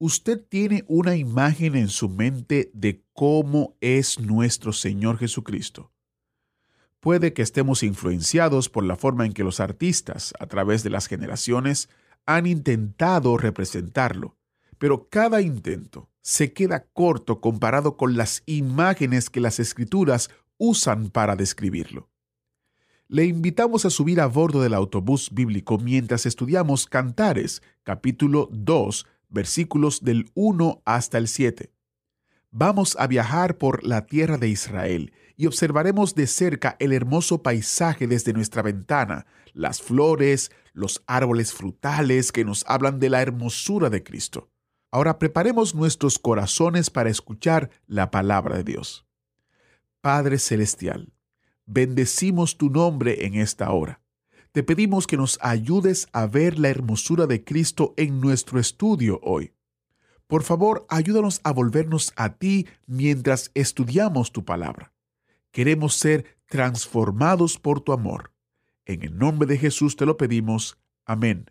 Usted 0.00 0.40
tiene 0.48 0.84
una 0.86 1.16
imagen 1.16 1.74
en 1.74 1.88
su 1.88 2.08
mente 2.08 2.70
de 2.72 3.02
cómo 3.12 3.76
es 3.80 4.20
nuestro 4.20 4.72
Señor 4.72 5.18
Jesucristo. 5.18 5.90
Puede 7.00 7.32
que 7.32 7.42
estemos 7.42 7.82
influenciados 7.82 8.68
por 8.68 8.84
la 8.84 8.94
forma 8.94 9.26
en 9.26 9.32
que 9.32 9.42
los 9.42 9.58
artistas, 9.58 10.34
a 10.38 10.46
través 10.46 10.84
de 10.84 10.90
las 10.90 11.08
generaciones, 11.08 11.88
han 12.26 12.46
intentado 12.46 13.38
representarlo, 13.38 14.36
pero 14.78 15.08
cada 15.08 15.40
intento 15.40 16.08
se 16.20 16.52
queda 16.52 16.86
corto 16.92 17.40
comparado 17.40 17.96
con 17.96 18.16
las 18.16 18.44
imágenes 18.46 19.30
que 19.30 19.40
las 19.40 19.58
escrituras 19.58 20.30
usan 20.58 21.10
para 21.10 21.34
describirlo. 21.34 22.08
Le 23.08 23.24
invitamos 23.24 23.84
a 23.84 23.90
subir 23.90 24.20
a 24.20 24.26
bordo 24.26 24.60
del 24.60 24.74
autobús 24.74 25.30
bíblico 25.32 25.78
mientras 25.78 26.26
estudiamos 26.26 26.86
Cantares, 26.86 27.62
capítulo 27.82 28.48
2, 28.52 29.06
versículos 29.28 30.02
del 30.02 30.30
1 30.34 30.82
hasta 30.84 31.18
el 31.18 31.28
7. 31.28 31.72
Vamos 32.50 32.96
a 32.98 33.06
viajar 33.06 33.58
por 33.58 33.84
la 33.84 34.06
tierra 34.06 34.38
de 34.38 34.48
Israel 34.48 35.12
y 35.36 35.46
observaremos 35.46 36.14
de 36.14 36.26
cerca 36.26 36.76
el 36.80 36.92
hermoso 36.92 37.42
paisaje 37.42 38.06
desde 38.06 38.32
nuestra 38.32 38.62
ventana, 38.62 39.26
las 39.52 39.82
flores, 39.82 40.50
los 40.72 41.02
árboles 41.06 41.52
frutales 41.52 42.32
que 42.32 42.44
nos 42.44 42.64
hablan 42.66 42.98
de 43.00 43.10
la 43.10 43.20
hermosura 43.20 43.90
de 43.90 44.02
Cristo. 44.02 44.50
Ahora 44.90 45.18
preparemos 45.18 45.74
nuestros 45.74 46.18
corazones 46.18 46.88
para 46.88 47.10
escuchar 47.10 47.70
la 47.86 48.10
palabra 48.10 48.56
de 48.56 48.64
Dios. 48.64 49.06
Padre 50.00 50.38
Celestial, 50.38 51.12
bendecimos 51.66 52.56
tu 52.56 52.70
nombre 52.70 53.26
en 53.26 53.34
esta 53.34 53.70
hora. 53.70 54.00
Te 54.52 54.62
pedimos 54.62 55.06
que 55.06 55.16
nos 55.16 55.38
ayudes 55.42 56.08
a 56.12 56.26
ver 56.26 56.58
la 56.58 56.68
hermosura 56.68 57.26
de 57.26 57.44
Cristo 57.44 57.92
en 57.96 58.20
nuestro 58.20 58.58
estudio 58.58 59.20
hoy. 59.22 59.52
Por 60.26 60.42
favor, 60.42 60.86
ayúdanos 60.88 61.40
a 61.44 61.52
volvernos 61.52 62.12
a 62.16 62.34
ti 62.34 62.66
mientras 62.86 63.50
estudiamos 63.54 64.32
tu 64.32 64.44
palabra. 64.44 64.92
Queremos 65.50 65.94
ser 65.96 66.38
transformados 66.46 67.58
por 67.58 67.80
tu 67.80 67.92
amor. 67.92 68.32
En 68.86 69.02
el 69.02 69.18
nombre 69.18 69.46
de 69.46 69.58
Jesús 69.58 69.96
te 69.96 70.06
lo 70.06 70.16
pedimos. 70.16 70.78
Amén. 71.04 71.50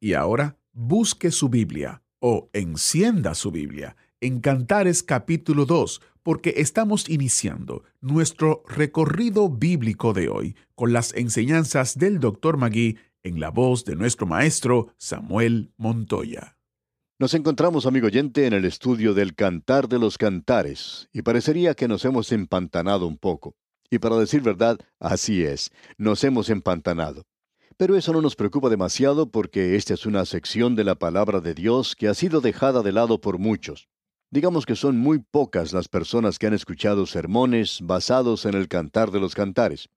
Y 0.00 0.14
ahora, 0.14 0.58
busque 0.72 1.30
su 1.30 1.48
Biblia 1.48 2.02
o 2.18 2.48
encienda 2.52 3.34
su 3.34 3.50
Biblia 3.50 3.96
en 4.26 4.40
Cantares 4.40 5.04
capítulo 5.04 5.66
2, 5.66 6.02
porque 6.24 6.54
estamos 6.56 7.08
iniciando 7.08 7.84
nuestro 8.00 8.64
recorrido 8.66 9.48
bíblico 9.48 10.12
de 10.12 10.28
hoy 10.28 10.56
con 10.74 10.92
las 10.92 11.14
enseñanzas 11.14 11.96
del 11.96 12.18
Dr. 12.18 12.56
Magui 12.56 12.98
en 13.22 13.38
la 13.38 13.50
voz 13.50 13.84
de 13.84 13.94
nuestro 13.94 14.26
maestro 14.26 14.88
Samuel 14.96 15.70
Montoya. 15.76 16.58
Nos 17.20 17.34
encontramos, 17.34 17.86
amigo 17.86 18.08
oyente, 18.08 18.46
en 18.46 18.52
el 18.52 18.64
estudio 18.64 19.14
del 19.14 19.36
Cantar 19.36 19.88
de 19.88 20.00
los 20.00 20.18
Cantares, 20.18 21.08
y 21.12 21.22
parecería 21.22 21.74
que 21.74 21.86
nos 21.86 22.04
hemos 22.04 22.32
empantanado 22.32 23.06
un 23.06 23.18
poco. 23.18 23.54
Y 23.90 24.00
para 24.00 24.16
decir 24.16 24.42
verdad, 24.42 24.80
así 24.98 25.44
es, 25.44 25.70
nos 25.98 26.24
hemos 26.24 26.50
empantanado. 26.50 27.22
Pero 27.76 27.94
eso 27.94 28.12
no 28.12 28.20
nos 28.20 28.34
preocupa 28.34 28.70
demasiado 28.70 29.30
porque 29.30 29.76
esta 29.76 29.94
es 29.94 30.04
una 30.04 30.24
sección 30.24 30.74
de 30.74 30.82
la 30.82 30.96
palabra 30.96 31.40
de 31.40 31.54
Dios 31.54 31.94
que 31.94 32.08
ha 32.08 32.14
sido 32.14 32.40
dejada 32.40 32.82
de 32.82 32.90
lado 32.90 33.20
por 33.20 33.38
muchos. 33.38 33.88
Digamos 34.30 34.66
que 34.66 34.74
son 34.74 34.98
muy 34.98 35.20
pocas 35.20 35.72
las 35.72 35.88
personas 35.88 36.38
que 36.38 36.48
han 36.48 36.54
escuchado 36.54 37.06
sermones 37.06 37.78
basados 37.82 38.44
en 38.44 38.54
el 38.54 38.66
Cantar 38.66 39.12
de 39.12 39.20
los 39.20 39.34
Cantares. 39.34 39.88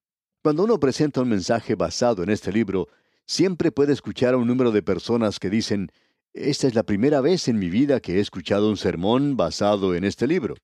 Cuando 0.43 0.63
uno 0.63 0.79
presenta 0.79 1.21
un 1.21 1.29
mensaje 1.29 1.73
basado 1.73 2.21
en 2.21 2.29
este 2.29 2.51
libro, 2.51 2.87
siempre 3.25 3.71
puede 3.71 3.93
escuchar 3.93 4.35
a 4.35 4.37
un 4.37 4.47
número 4.47 4.71
de 4.71 4.83
personas 4.83 5.39
que 5.39 5.49
dicen, 5.49 5.91
esta 6.33 6.67
es 6.67 6.75
la 6.75 6.83
primera 6.83 7.21
vez 7.21 7.47
en 7.47 7.57
mi 7.57 7.69
vida 7.69 7.99
que 7.99 8.17
he 8.17 8.19
escuchado 8.19 8.69
un 8.69 8.77
sermón 8.77 9.35
basado 9.35 9.95
en 9.95 10.03
este 10.03 10.27
libro. 10.27 10.55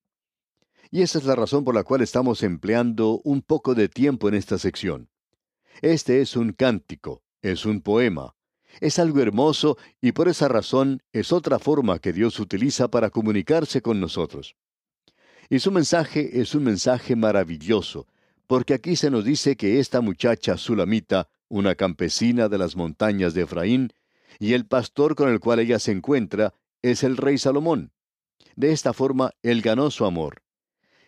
Y 0.91 1.01
esa 1.01 1.17
es 1.17 1.25
la 1.25 1.35
razón 1.35 1.65
por 1.65 1.73
la 1.73 1.83
cual 1.83 2.01
estamos 2.01 2.43
empleando 2.43 3.19
un 3.23 3.41
poco 3.41 3.73
de 3.73 3.89
tiempo 3.89 4.29
en 4.29 4.35
esta 4.35 4.59
sección. 4.59 5.09
Este 5.81 6.21
es 6.21 6.35
un 6.35 6.53
cántico, 6.53 7.23
es 7.41 7.65
un 7.65 7.81
poema, 7.81 8.34
es 8.79 8.99
algo 8.99 9.21
hermoso 9.21 9.77
y 10.01 10.11
por 10.11 10.27
esa 10.27 10.47
razón 10.47 11.01
es 11.13 11.31
otra 11.31 11.59
forma 11.59 11.99
que 11.99 12.13
Dios 12.13 12.39
utiliza 12.39 12.89
para 12.89 13.09
comunicarse 13.09 13.81
con 13.81 13.99
nosotros. 13.99 14.55
Y 15.49 15.59
su 15.59 15.71
mensaje 15.71 16.41
es 16.41 16.55
un 16.55 16.63
mensaje 16.63 17.15
maravilloso, 17.15 18.07
porque 18.47 18.73
aquí 18.73 18.95
se 18.95 19.11
nos 19.11 19.23
dice 19.23 19.55
que 19.55 19.79
esta 19.79 20.01
muchacha 20.01 20.57
sulamita, 20.57 21.29
una 21.47 21.75
campesina 21.75 22.49
de 22.49 22.57
las 22.57 22.75
montañas 22.75 23.33
de 23.33 23.43
Efraín, 23.43 23.93
y 24.39 24.53
el 24.53 24.65
pastor 24.65 25.15
con 25.15 25.29
el 25.29 25.39
cual 25.39 25.59
ella 25.59 25.79
se 25.79 25.91
encuentra 25.91 26.53
es 26.81 27.03
el 27.03 27.17
rey 27.17 27.37
Salomón. 27.37 27.91
De 28.55 28.71
esta 28.71 28.93
forma, 28.93 29.31
él 29.43 29.61
ganó 29.61 29.91
su 29.91 30.05
amor. 30.05 30.41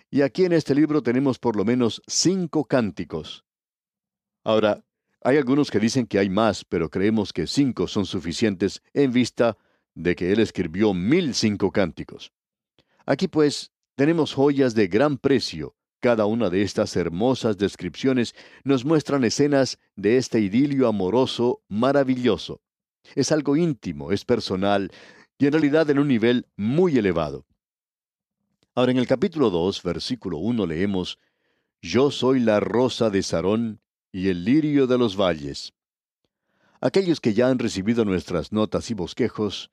Y 0.09 0.21
aquí 0.21 0.45
en 0.45 0.53
este 0.53 0.73
libro 0.73 1.01
tenemos 1.01 1.39
por 1.39 1.55
lo 1.55 1.65
menos 1.65 2.01
cinco 2.07 2.65
cánticos. 2.65 3.45
Ahora, 4.43 4.85
hay 5.21 5.37
algunos 5.37 5.71
que 5.71 5.79
dicen 5.79 6.05
que 6.05 6.19
hay 6.19 6.29
más, 6.29 6.63
pero 6.63 6.89
creemos 6.89 7.33
que 7.33 7.47
cinco 7.47 7.87
son 7.87 8.05
suficientes 8.05 8.81
en 8.93 9.11
vista 9.11 9.57
de 9.95 10.15
que 10.15 10.31
él 10.31 10.39
escribió 10.39 10.93
mil 10.93 11.33
cinco 11.33 11.71
cánticos. 11.71 12.31
Aquí 13.05 13.27
pues 13.27 13.71
tenemos 13.95 14.33
joyas 14.33 14.75
de 14.75 14.87
gran 14.87 15.17
precio. 15.17 15.75
Cada 15.99 16.27
una 16.27 16.51
de 16.51 16.61
estas 16.61 16.95
hermosas 16.95 17.57
descripciones 17.57 18.35
nos 18.63 18.85
muestran 18.85 19.23
escenas 19.23 19.79
de 19.95 20.17
este 20.17 20.39
idilio 20.39 20.87
amoroso 20.87 21.63
maravilloso. 21.67 22.61
Es 23.15 23.31
algo 23.31 23.55
íntimo, 23.55 24.11
es 24.11 24.23
personal 24.23 24.91
y 25.39 25.47
en 25.47 25.53
realidad 25.53 25.89
en 25.89 25.99
un 25.99 26.07
nivel 26.07 26.47
muy 26.55 26.97
elevado. 26.97 27.45
Ahora 28.75 28.91
en 28.91 28.99
el 28.99 29.07
capítulo 29.07 29.49
2, 29.49 29.81
versículo 29.81 30.37
1 30.37 30.67
leemos, 30.67 31.17
Yo 31.81 32.11
soy 32.11 32.39
la 32.39 32.59
rosa 32.59 33.09
de 33.09 33.23
Sarón 33.23 33.81
y 34.11 34.29
el 34.29 34.43
lirio 34.43 34.87
de 34.87 34.97
los 34.97 35.15
valles. 35.15 35.73
Aquellos 36.79 37.19
que 37.19 37.33
ya 37.33 37.49
han 37.49 37.59
recibido 37.59 38.05
nuestras 38.05 38.51
notas 38.51 38.91
y 38.91 38.93
bosquejos, 38.93 39.71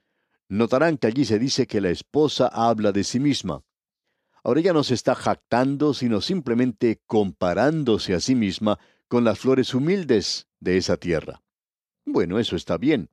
notarán 0.49 0.99
que 0.99 1.07
allí 1.07 1.25
se 1.25 1.39
dice 1.39 1.67
que 1.67 1.81
la 1.81 1.91
esposa 1.91 2.49
habla 2.49 2.93
de 2.93 3.05
sí 3.05 3.21
misma. 3.21 3.63
Ahora 4.43 4.61
ella 4.61 4.73
no 4.73 4.85
se 4.85 4.95
está 4.95 5.15
jactando, 5.15 5.95
sino 5.95 6.21
simplemente 6.21 7.01
comparándose 7.07 8.15
a 8.15 8.21
sí 8.21 8.35
misma 8.35 8.79
con 9.09 9.25
las 9.25 9.39
flores 9.39 9.73
humildes 9.75 10.49
de 10.61 10.77
esa 10.77 10.97
tierra. 10.99 11.43
Bueno, 12.05 12.39
eso 12.39 12.57
está 12.57 12.77
bien. 12.77 13.09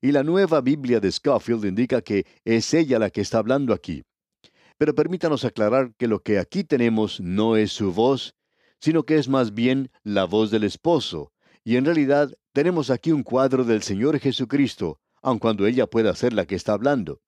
Y 0.00 0.12
la 0.12 0.22
nueva 0.22 0.60
Biblia 0.60 1.00
de 1.00 1.10
Scofield 1.10 1.64
indica 1.64 2.00
que 2.00 2.26
es 2.44 2.72
ella 2.74 2.98
la 2.98 3.10
que 3.10 3.22
está 3.22 3.38
hablando 3.38 3.72
aquí. 3.72 4.04
Pero 4.78 4.94
permítanos 4.94 5.44
aclarar 5.44 5.94
que 5.96 6.06
lo 6.06 6.20
que 6.20 6.38
aquí 6.38 6.62
tenemos 6.62 7.20
no 7.20 7.56
es 7.56 7.72
su 7.72 7.92
voz, 7.92 8.35
sino 8.86 9.02
que 9.02 9.16
es 9.16 9.28
más 9.28 9.52
bien 9.52 9.90
la 10.04 10.26
voz 10.26 10.52
del 10.52 10.62
esposo, 10.62 11.32
y 11.64 11.74
en 11.74 11.86
realidad 11.86 12.32
tenemos 12.52 12.88
aquí 12.90 13.10
un 13.10 13.24
cuadro 13.24 13.64
del 13.64 13.82
Señor 13.82 14.20
Jesucristo, 14.20 15.00
aun 15.22 15.40
cuando 15.40 15.66
ella 15.66 15.88
pueda 15.88 16.14
ser 16.14 16.32
la 16.32 16.46
que 16.46 16.54
está 16.54 16.74
hablando. 16.74 17.20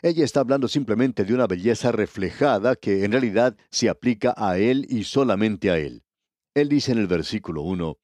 Ella 0.00 0.24
está 0.24 0.40
hablando 0.40 0.68
simplemente 0.68 1.26
de 1.26 1.34
una 1.34 1.46
belleza 1.46 1.92
reflejada 1.92 2.76
que 2.76 3.04
en 3.04 3.12
realidad 3.12 3.58
se 3.68 3.90
aplica 3.90 4.32
a 4.38 4.56
Él 4.56 4.86
y 4.88 5.04
solamente 5.04 5.70
a 5.70 5.76
Él. 5.78 6.02
Él 6.54 6.70
dice 6.70 6.92
en 6.92 6.98
el 6.98 7.08
versículo 7.08 7.60
1, 7.60 7.98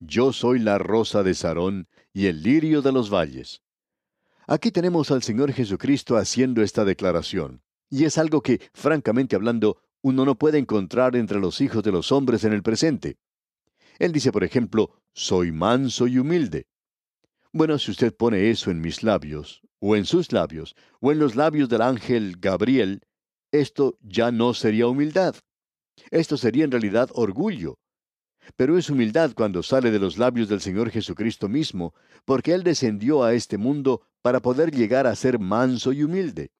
Yo 0.00 0.32
soy 0.32 0.58
la 0.58 0.78
rosa 0.78 1.22
de 1.22 1.34
Sarón 1.34 1.86
y 2.14 2.28
el 2.28 2.42
lirio 2.42 2.80
de 2.80 2.92
los 2.92 3.12
valles. 3.12 3.60
Aquí 4.46 4.70
tenemos 4.70 5.10
al 5.10 5.22
Señor 5.22 5.52
Jesucristo 5.52 6.16
haciendo 6.16 6.62
esta 6.62 6.86
declaración. 6.86 7.60
Y 7.90 8.04
es 8.06 8.16
algo 8.16 8.40
que, 8.40 8.62
francamente 8.72 9.36
hablando, 9.36 9.82
uno 10.02 10.24
no 10.24 10.38
puede 10.38 10.58
encontrar 10.58 11.16
entre 11.16 11.40
los 11.40 11.60
hijos 11.60 11.82
de 11.82 11.92
los 11.92 12.12
hombres 12.12 12.44
en 12.44 12.52
el 12.52 12.62
presente. 12.62 13.16
Él 13.98 14.12
dice, 14.12 14.30
por 14.30 14.44
ejemplo, 14.44 15.02
soy 15.12 15.52
manso 15.52 16.06
y 16.06 16.18
humilde. 16.18 16.66
Bueno, 17.52 17.78
si 17.78 17.90
usted 17.90 18.14
pone 18.14 18.50
eso 18.50 18.70
en 18.70 18.80
mis 18.80 19.02
labios, 19.02 19.62
o 19.80 19.96
en 19.96 20.04
sus 20.04 20.32
labios, 20.32 20.76
o 21.00 21.10
en 21.10 21.18
los 21.18 21.34
labios 21.34 21.68
del 21.68 21.82
ángel 21.82 22.36
Gabriel, 22.38 23.02
esto 23.50 23.98
ya 24.02 24.30
no 24.30 24.54
sería 24.54 24.86
humildad. 24.86 25.34
Esto 26.10 26.36
sería 26.36 26.64
en 26.64 26.70
realidad 26.70 27.10
orgullo. 27.14 27.78
Pero 28.56 28.78
es 28.78 28.88
humildad 28.90 29.32
cuando 29.34 29.62
sale 29.62 29.90
de 29.90 29.98
los 29.98 30.18
labios 30.18 30.48
del 30.48 30.60
Señor 30.60 30.90
Jesucristo 30.90 31.48
mismo, 31.48 31.94
porque 32.24 32.54
Él 32.54 32.62
descendió 32.62 33.24
a 33.24 33.34
este 33.34 33.58
mundo 33.58 34.02
para 34.22 34.40
poder 34.40 34.70
llegar 34.70 35.06
a 35.06 35.16
ser 35.16 35.38
manso 35.38 35.92
y 35.92 36.02
humilde. 36.02 36.50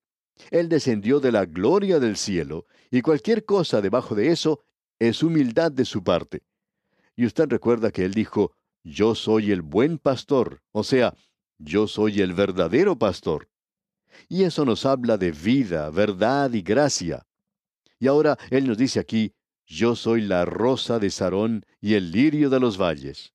Él 0.51 0.69
descendió 0.69 1.19
de 1.19 1.31
la 1.31 1.45
gloria 1.45 1.99
del 1.99 2.17
cielo, 2.17 2.65
y 2.91 3.01
cualquier 3.01 3.45
cosa 3.45 3.81
debajo 3.81 4.15
de 4.15 4.31
eso 4.31 4.61
es 4.97 5.23
humildad 5.23 5.71
de 5.71 5.85
su 5.85 6.03
parte. 6.03 6.43
Y 7.15 7.25
usted 7.25 7.47
recuerda 7.49 7.91
que 7.91 8.05
Él 8.05 8.13
dijo, 8.13 8.53
yo 8.83 9.15
soy 9.15 9.51
el 9.51 9.61
buen 9.61 9.97
pastor, 9.97 10.61
o 10.71 10.83
sea, 10.83 11.13
yo 11.57 11.87
soy 11.87 12.21
el 12.21 12.33
verdadero 12.33 12.97
pastor. 12.97 13.49
Y 14.27 14.43
eso 14.43 14.65
nos 14.65 14.85
habla 14.85 15.17
de 15.17 15.31
vida, 15.31 15.89
verdad 15.89 16.51
y 16.53 16.61
gracia. 16.61 17.25
Y 17.99 18.07
ahora 18.07 18.37
Él 18.49 18.67
nos 18.67 18.77
dice 18.77 18.99
aquí, 18.99 19.33
yo 19.67 19.95
soy 19.95 20.21
la 20.21 20.45
rosa 20.45 20.97
de 20.97 21.11
Sarón 21.11 21.65
y 21.79 21.93
el 21.93 22.11
lirio 22.11 22.49
de 22.49 22.59
los 22.59 22.77
valles. 22.77 23.33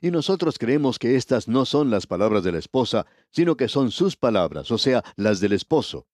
Y 0.00 0.10
nosotros 0.10 0.58
creemos 0.58 0.98
que 0.98 1.16
estas 1.16 1.48
no 1.48 1.64
son 1.64 1.90
las 1.90 2.06
palabras 2.06 2.44
de 2.44 2.52
la 2.52 2.58
esposa, 2.58 3.06
sino 3.30 3.56
que 3.56 3.68
son 3.68 3.90
sus 3.90 4.16
palabras, 4.16 4.70
o 4.70 4.76
sea, 4.76 5.02
las 5.16 5.40
del 5.40 5.52
esposo. 5.52 6.06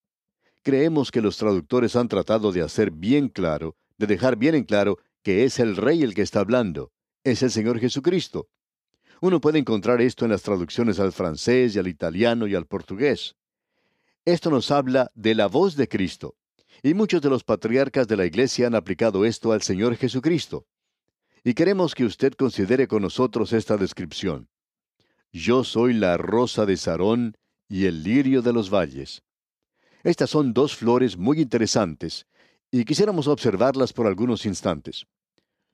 Creemos 0.63 1.11
que 1.11 1.23
los 1.23 1.37
traductores 1.39 1.97
han 1.97 2.09
tratado 2.09 2.53
de 2.53 2.61
hacer 2.63 2.91
bien 2.91 3.29
claro, 3.29 3.77
de 3.97 4.07
dejar 4.07 4.37
bien 4.37 4.55
en 4.55 4.65
claro, 4.65 4.99
que 5.23 5.45
es 5.45 5.59
el 5.59 5.77
rey 5.77 6.03
el 6.03 6.15
que 6.15 6.23
está 6.23 6.41
hablando, 6.41 6.93
es 7.25 7.43
el 7.43 7.51
Señor 7.51 7.79
Jesucristo. 7.79 8.49
Uno 9.23 9.41
puede 9.41 9.59
encontrar 9.59 10.01
esto 10.01 10.25
en 10.25 10.31
las 10.31 10.43
traducciones 10.43 10.99
al 10.99 11.13
francés 11.13 11.75
y 11.75 11.79
al 11.79 11.89
italiano 11.89 12.47
y 12.47 12.55
al 12.55 12.67
portugués. 12.67 13.37
Esto 14.25 14.51
nos 14.51 14.71
habla 14.71 15.11
de 15.15 15.35
la 15.35 15.47
voz 15.47 15.77
de 15.77 15.89
Cristo. 15.89 16.37
Y 16.83 16.95
muchos 16.95 17.21
de 17.21 17.29
los 17.29 17.45
patriarcas 17.45 18.09
de 18.09 18.17
la 18.17 18.25
Iglesia 18.25 18.67
han 18.67 18.75
aplicado 18.75 19.25
esto 19.25 19.53
al 19.53 19.61
Señor 19.61 19.97
Jesucristo. 19.97 20.67
Y 21.45 21.55
queremos 21.55 21.95
que 21.95 22.05
usted 22.05 22.33
considere 22.35 22.87
con 22.87 23.03
nosotros 23.03 23.53
esta 23.53 23.77
descripción. 23.77 24.49
Yo 25.33 25.65
soy 25.65 25.95
la 25.95 26.17
rosa 26.17 26.65
de 26.65 26.77
Sarón 26.77 27.37
y 27.69 27.87
el 27.87 28.03
lirio 28.03 28.43
de 28.43 28.53
los 28.53 28.71
valles. 28.73 29.23
Estas 30.03 30.31
son 30.31 30.53
dos 30.53 30.77
flores 30.77 31.17
muy 31.17 31.41
interesantes, 31.41 32.27
y 32.71 32.85
quisiéramos 32.85 33.29
observarlas 33.29 33.93
por 33.93 34.07
algunos 34.07 34.47
instantes. 34.47 35.07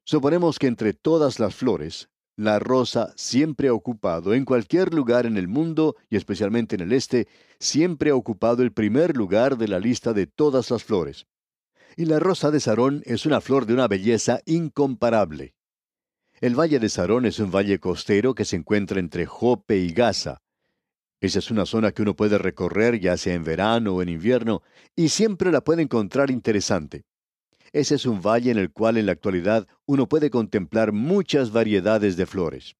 Suponemos 0.05 0.59
que 0.59 0.67
entre 0.67 0.95
todas 0.95 1.39
las 1.39 1.55
flores, 1.55 2.09
la 2.37 2.59
rosa 2.59 3.13
siempre 3.17 3.69
ha 3.69 3.73
ocupado, 3.73 4.35
en 4.35 4.45
cualquier 4.45 4.93
lugar 4.93 5.27
en 5.27 5.37
el 5.37 5.49
mundo, 5.49 5.97
y 6.11 6.17
especialmente 6.17 6.75
en 6.75 6.83
el 6.83 6.93
este, 6.93 7.29
siempre 7.59 8.11
ha 8.11 8.15
ocupado 8.15 8.63
el 8.63 8.73
primer 8.73 9.17
lugar 9.17 9.57
de 9.57 9.69
la 9.69 9.79
lista 9.79 10.13
de 10.13 10.27
todas 10.27 10.71
las 10.71 10.85
flores. 10.85 11.27
Y 11.97 12.05
la 12.05 12.19
rosa 12.19 12.51
de 12.51 12.61
Sarón 12.61 13.03
es 13.07 13.25
una 13.25 13.41
flor 13.41 13.65
de 13.65 13.73
una 13.73 13.89
belleza 13.89 14.41
incomparable. 14.45 15.55
El 16.41 16.55
valle 16.55 16.79
de 16.79 16.91
Sarón 16.91 17.25
es 17.25 17.39
un 17.39 17.51
valle 17.51 17.79
costero 17.79 18.35
que 18.35 18.45
se 18.45 18.57
encuentra 18.57 19.01
entre 19.01 19.25
Jope 19.25 19.79
y 19.79 19.93
Gaza. 19.93 20.43
Esa 21.21 21.39
es 21.39 21.51
una 21.51 21.65
zona 21.65 21.93
que 21.93 22.03
uno 22.03 22.15
puede 22.15 22.39
recorrer 22.39 23.01
ya 23.01 23.17
sea 23.17 23.35
en 23.35 23.45
verano 23.45 23.95
o 23.95 24.03
en 24.03 24.09
invierno, 24.09 24.63
y 24.95 25.09
siempre 25.09 25.51
la 25.51 25.63
puede 25.63 25.83
encontrar 25.83 26.31
interesante. 26.31 27.05
Ese 27.73 27.95
es 27.95 28.07
un 28.07 28.21
valle 28.21 28.51
en 28.51 28.59
el 28.59 28.71
cual 28.71 28.97
en 28.97 29.07
la 29.07 29.13
actualidad 29.13 29.67
uno 29.87 30.09
puede 30.09 30.31
contemplar 30.31 30.93
muchas 30.93 31.53
variedades 31.53 32.17
de 32.17 32.27
flores. 32.27 32.77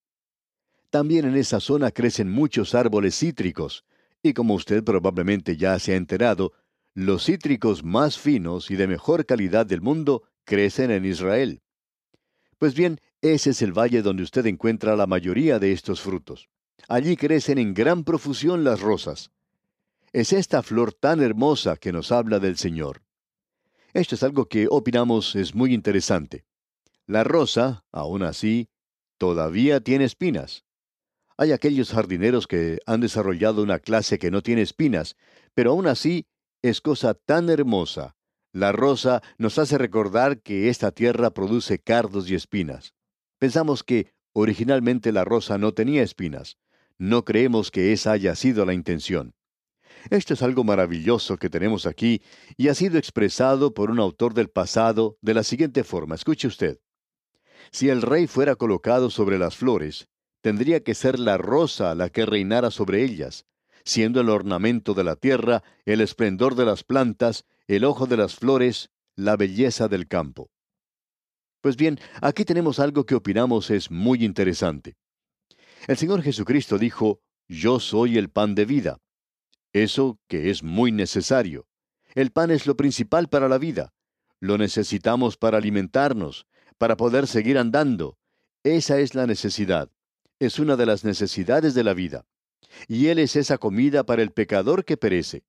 También 0.91 1.25
en 1.27 1.37
esa 1.37 1.61
zona 1.61 1.91
crecen 1.91 2.31
muchos 2.31 2.75
árboles 2.75 3.19
cítricos, 3.19 3.85
y 4.23 4.33
como 4.33 4.55
usted 4.55 4.85
probablemente 4.85 5.57
ya 5.57 5.79
se 5.79 5.93
ha 5.93 5.97
enterado, 5.97 6.53
los 6.95 7.25
cítricos 7.27 7.85
más 7.85 8.19
finos 8.19 8.71
y 8.71 8.77
de 8.77 8.87
mejor 8.87 9.27
calidad 9.27 9.67
del 9.67 9.83
mundo 9.83 10.23
crecen 10.45 10.91
en 10.91 11.05
Israel. 11.05 11.61
Pues 12.59 12.75
bien, 12.75 13.01
ese 13.21 13.51
es 13.51 13.61
el 13.61 13.73
valle 13.73 14.03
donde 14.03 14.23
usted 14.23 14.47
encuentra 14.47 14.97
la 14.97 15.07
mayoría 15.07 15.59
de 15.59 15.73
estos 15.73 16.01
frutos. 16.01 16.49
Allí 16.89 17.17
crecen 17.17 17.59
en 17.59 17.75
gran 17.75 18.05
profusión 18.05 18.63
las 18.65 18.81
rosas. 18.81 19.31
Es 20.13 20.33
esta 20.33 20.63
flor 20.63 20.93
tan 20.93 21.21
hermosa 21.21 21.77
que 21.77 21.93
nos 21.93 22.13
habla 22.13 22.39
del 22.39 22.57
Señor. 22.57 23.03
Esto 23.93 24.15
es 24.15 24.23
algo 24.23 24.47
que 24.47 24.67
opinamos 24.71 25.35
es 25.37 25.55
muy 25.55 25.75
interesante. 25.75 26.45
La 27.07 27.25
rosa, 27.25 27.85
aún 27.93 28.23
así, 28.23 28.69
todavía 29.19 29.81
tiene 29.81 30.05
espinas. 30.05 30.65
Hay 31.37 31.53
aquellos 31.53 31.91
jardineros 31.91 32.47
que 32.47 32.79
han 32.87 33.01
desarrollado 33.01 33.63
una 33.63 33.79
clase 33.79 34.19
que 34.19 34.31
no 34.31 34.43
tiene 34.43 34.63
espinas, 34.63 35.17
pero 35.55 35.73
aún 35.73 35.87
así 35.87 36.27
es 36.63 36.81
cosa 36.81 37.15
tan 37.15 37.51
hermosa. 37.51 38.17
La 38.53 38.73
rosa 38.73 39.23
nos 39.39 39.59
hace 39.59 39.77
recordar 39.77 40.41
que 40.41 40.69
esta 40.71 40.93
tierra 40.93 41.31
produce 41.31 41.79
cardos 41.79 42.31
y 42.31 42.35
espinas. 42.35 42.95
Pensamos 43.39 43.83
que 43.83 44.15
originalmente 44.33 45.13
la 45.13 45.25
rosa 45.25 45.59
no 45.59 45.75
tenía 45.75 46.03
espinas. 46.03 46.57
No 46.99 47.25
creemos 47.25 47.71
que 47.71 47.93
esa 47.93 48.13
haya 48.13 48.35
sido 48.35 48.65
la 48.65 48.73
intención. 48.73 49.35
Esto 50.11 50.35
es 50.35 50.43
algo 50.43 50.65
maravilloso 50.65 51.37
que 51.37 51.51
tenemos 51.51 51.85
aquí 51.85 52.23
y 52.57 52.69
ha 52.69 52.75
sido 52.75 52.97
expresado 52.99 53.75
por 53.75 53.91
un 53.91 53.99
autor 53.99 54.35
del 54.35 54.49
pasado 54.49 55.19
de 55.21 55.35
la 55.35 55.43
siguiente 55.43 55.85
forma. 55.85 56.15
Escuche 56.15 56.47
usted. 56.47 56.79
Si 57.73 57.89
el 57.89 58.03
rey 58.03 58.27
fuera 58.27 58.55
colocado 58.55 59.11
sobre 59.11 59.39
las 59.39 59.57
flores, 59.57 60.09
tendría 60.41 60.83
que 60.83 60.95
ser 60.95 61.19
la 61.19 61.39
rosa 61.39 61.95
la 61.95 62.09
que 62.09 62.25
reinara 62.25 62.71
sobre 62.71 63.03
ellas, 63.03 63.47
siendo 63.85 64.21
el 64.21 64.31
ornamento 64.31 64.95
de 64.95 65.05
la 65.05 65.17
tierra, 65.17 65.63
el 65.85 66.01
esplendor 66.01 66.55
de 66.55 66.65
las 66.65 66.85
plantas, 66.85 67.45
el 67.67 67.85
ojo 67.85 68.07
de 68.07 68.17
las 68.17 68.37
flores, 68.37 68.91
la 69.17 69.37
belleza 69.37 69.89
del 69.89 70.07
campo. 70.07 70.51
Pues 71.61 71.77
bien, 71.77 71.99
aquí 72.23 72.45
tenemos 72.45 72.79
algo 72.79 73.05
que 73.05 73.17
opinamos 73.17 73.71
es 73.71 73.91
muy 73.91 74.25
interesante. 74.25 74.95
El 75.87 75.97
Señor 75.97 76.23
Jesucristo 76.23 76.79
dijo, 76.79 77.21
Yo 77.47 77.79
soy 77.79 78.19
el 78.19 78.29
pan 78.29 78.57
de 78.57 78.65
vida. 78.65 78.99
Eso 79.73 80.19
que 80.27 80.51
es 80.51 80.65
muy 80.65 80.91
necesario. 80.91 81.69
El 82.15 82.33
pan 82.33 82.51
es 82.51 82.67
lo 82.67 82.77
principal 82.77 83.29
para 83.29 83.49
la 83.49 83.59
vida. 83.59 83.93
Lo 84.41 84.59
necesitamos 84.59 85.37
para 85.37 85.59
alimentarnos, 85.59 86.47
para 86.77 86.97
poder 86.97 87.29
seguir 87.29 87.57
andando. 87.57 88.19
Esa 88.65 88.99
es 88.99 89.15
la 89.15 89.29
necesidad. 89.29 89.89
Es 90.41 90.59
una 90.59 90.77
de 90.77 90.87
las 90.87 91.05
necesidades 91.05 91.75
de 91.75 91.85
la 91.85 91.95
vida. 91.95 92.27
Y 92.89 93.07
Él 93.07 93.21
es 93.21 93.37
esa 93.37 93.59
comida 93.59 94.05
para 94.05 94.23
el 94.23 94.33
pecador 94.33 94.85
que 94.85 94.97
perece. 94.97 95.45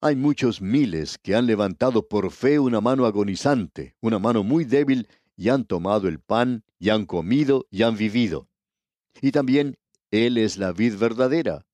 Hay 0.00 0.14
muchos 0.14 0.62
miles 0.62 1.18
que 1.18 1.34
han 1.34 1.46
levantado 1.46 2.06
por 2.06 2.30
fe 2.30 2.60
una 2.60 2.80
mano 2.80 3.04
agonizante, 3.04 3.96
una 4.00 4.20
mano 4.20 4.44
muy 4.44 4.64
débil, 4.64 5.08
y 5.34 5.48
han 5.48 5.64
tomado 5.64 6.06
el 6.06 6.20
pan, 6.20 6.62
y 6.78 6.90
han 6.90 7.04
comido, 7.04 7.66
y 7.70 7.82
han 7.82 7.96
vivido. 7.96 8.48
Y 9.20 9.32
también 9.32 9.76
Él 10.10 10.38
es 10.38 10.58
la 10.58 10.72
vid 10.72 10.96
verdadera. 10.96 11.66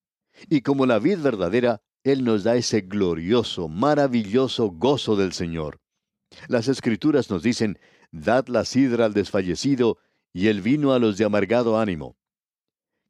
Y 0.49 0.63
como 0.63 0.87
la 0.87 0.99
vid 0.99 1.19
verdadera, 1.19 1.83
Él 2.05 2.25
nos 2.25 2.45
da 2.45 2.57
ese 2.57 2.83
glorioso, 2.83 3.69
maravilloso 3.69 4.71
gozo 4.71 5.17
del 5.17 5.33
Señor. 5.33 5.81
Las 6.49 6.69
escrituras 6.69 7.31
nos 7.31 7.43
dicen, 7.43 7.79
dad 8.11 8.47
la 8.49 8.65
sidra 8.65 9.05
al 9.05 9.15
desfallecido 9.15 9.99
y 10.33 10.49
el 10.49 10.63
vino 10.63 10.93
a 10.93 10.99
los 10.99 11.19
de 11.19 11.25
amargado 11.25 11.79
ánimo. 11.79 12.17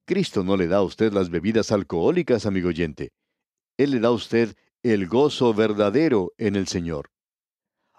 Cristo 0.05 0.43
no 0.43 0.57
le 0.57 0.67
da 0.67 0.79
a 0.79 0.83
usted 0.83 1.13
las 1.13 1.31
bebidas 1.31 1.71
alcohólicas, 1.71 2.47
amigo 2.47 2.69
oyente. 2.69 3.13
Él 3.79 3.93
le 3.93 4.01
da 4.01 4.09
a 4.09 4.13
usted 4.13 4.57
el 4.83 5.07
gozo 5.07 5.55
verdadero 5.55 6.33
en 6.39 6.57
el 6.57 6.67
Señor. 6.67 7.11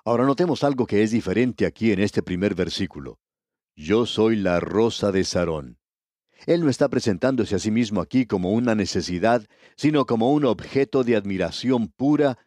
Ahora 0.04 0.25
notemos 0.25 0.66
algo 0.66 0.86
que 0.86 1.02
es 1.02 1.12
diferente 1.12 1.66
aquí 1.66 1.94
en 1.94 2.02
este 2.02 2.22
primer 2.22 2.56
versículo. 2.56 3.20
Yo 3.75 4.06
soy 4.06 4.36
la 4.36 4.60
rosa 4.60 5.12
de 5.13 5.24
Sarón. 5.24 5.78
Él 6.46 6.62
no 6.62 6.70
está 6.70 6.90
presentándose 6.90 7.56
a 7.56 7.60
sí 7.60 7.72
mismo 7.72 8.02
aquí 8.02 8.26
como 8.26 8.52
una 8.52 8.76
necesidad, 8.76 9.46
sino 9.76 10.06
como 10.06 10.32
un 10.32 10.46
objeto 10.46 11.04
de 11.04 11.16
admiración 11.16 11.88
pura 11.88 12.38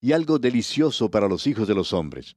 y 0.00 0.12
algo 0.12 0.38
delicioso 0.38 1.10
para 1.10 1.28
los 1.28 1.46
hijos 1.46 1.66
de 1.66 1.74
los 1.74 1.92
hombres. 1.92 2.36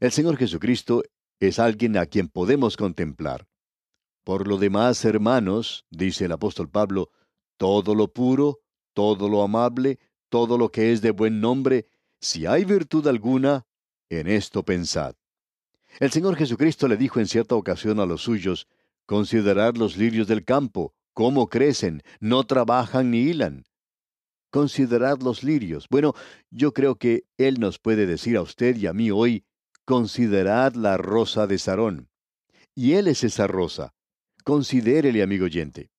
El 0.00 0.12
Señor 0.12 0.36
Jesucristo 0.36 1.02
es 1.40 1.58
alguien 1.58 1.96
a 1.96 2.06
quien 2.06 2.28
podemos 2.28 2.76
contemplar. 2.76 3.46
Por 4.24 4.48
lo 4.48 4.56
demás, 4.56 5.04
hermanos, 5.04 5.84
dice 5.90 6.24
el 6.24 6.32
apóstol 6.32 6.70
Pablo, 6.70 7.10
todo 7.58 7.94
lo 7.94 8.12
puro, 8.12 8.60
todo 8.94 9.28
lo 9.28 9.42
amable, 9.42 9.98
todo 10.30 10.56
lo 10.56 10.70
que 10.70 10.92
es 10.92 11.02
de 11.02 11.10
buen 11.10 11.40
nombre, 11.40 11.86
si 12.20 12.46
hay 12.46 12.64
virtud 12.64 13.06
alguna, 13.06 13.66
en 14.08 14.28
esto 14.28 14.64
pensad. 14.64 15.14
El 16.00 16.10
Señor 16.10 16.36
Jesucristo 16.36 16.88
le 16.88 16.96
dijo 16.96 17.20
en 17.20 17.26
cierta 17.26 17.54
ocasión 17.54 18.00
a 18.00 18.06
los 18.06 18.22
suyos, 18.22 18.66
Considerad 19.06 19.76
los 19.76 19.96
lirios 19.96 20.28
del 20.28 20.44
campo, 20.44 20.94
cómo 21.12 21.48
crecen, 21.48 22.02
no 22.20 22.44
trabajan 22.44 23.10
ni 23.10 23.20
hilan. 23.20 23.64
Considerad 24.50 25.20
los 25.20 25.42
lirios. 25.42 25.86
Bueno, 25.90 26.14
yo 26.50 26.72
creo 26.72 26.96
que 26.96 27.24
Él 27.36 27.60
nos 27.60 27.78
puede 27.78 28.06
decir 28.06 28.36
a 28.36 28.42
usted 28.42 28.76
y 28.76 28.86
a 28.86 28.92
mí 28.92 29.10
hoy, 29.10 29.44
considerad 29.84 30.74
la 30.74 30.96
rosa 30.96 31.46
de 31.46 31.58
Sarón. 31.58 32.08
Y 32.74 32.92
Él 32.92 33.08
es 33.08 33.24
esa 33.24 33.46
rosa. 33.46 33.94
Considérele, 34.44 35.22
amigo 35.22 35.46
oyente. 35.46 35.90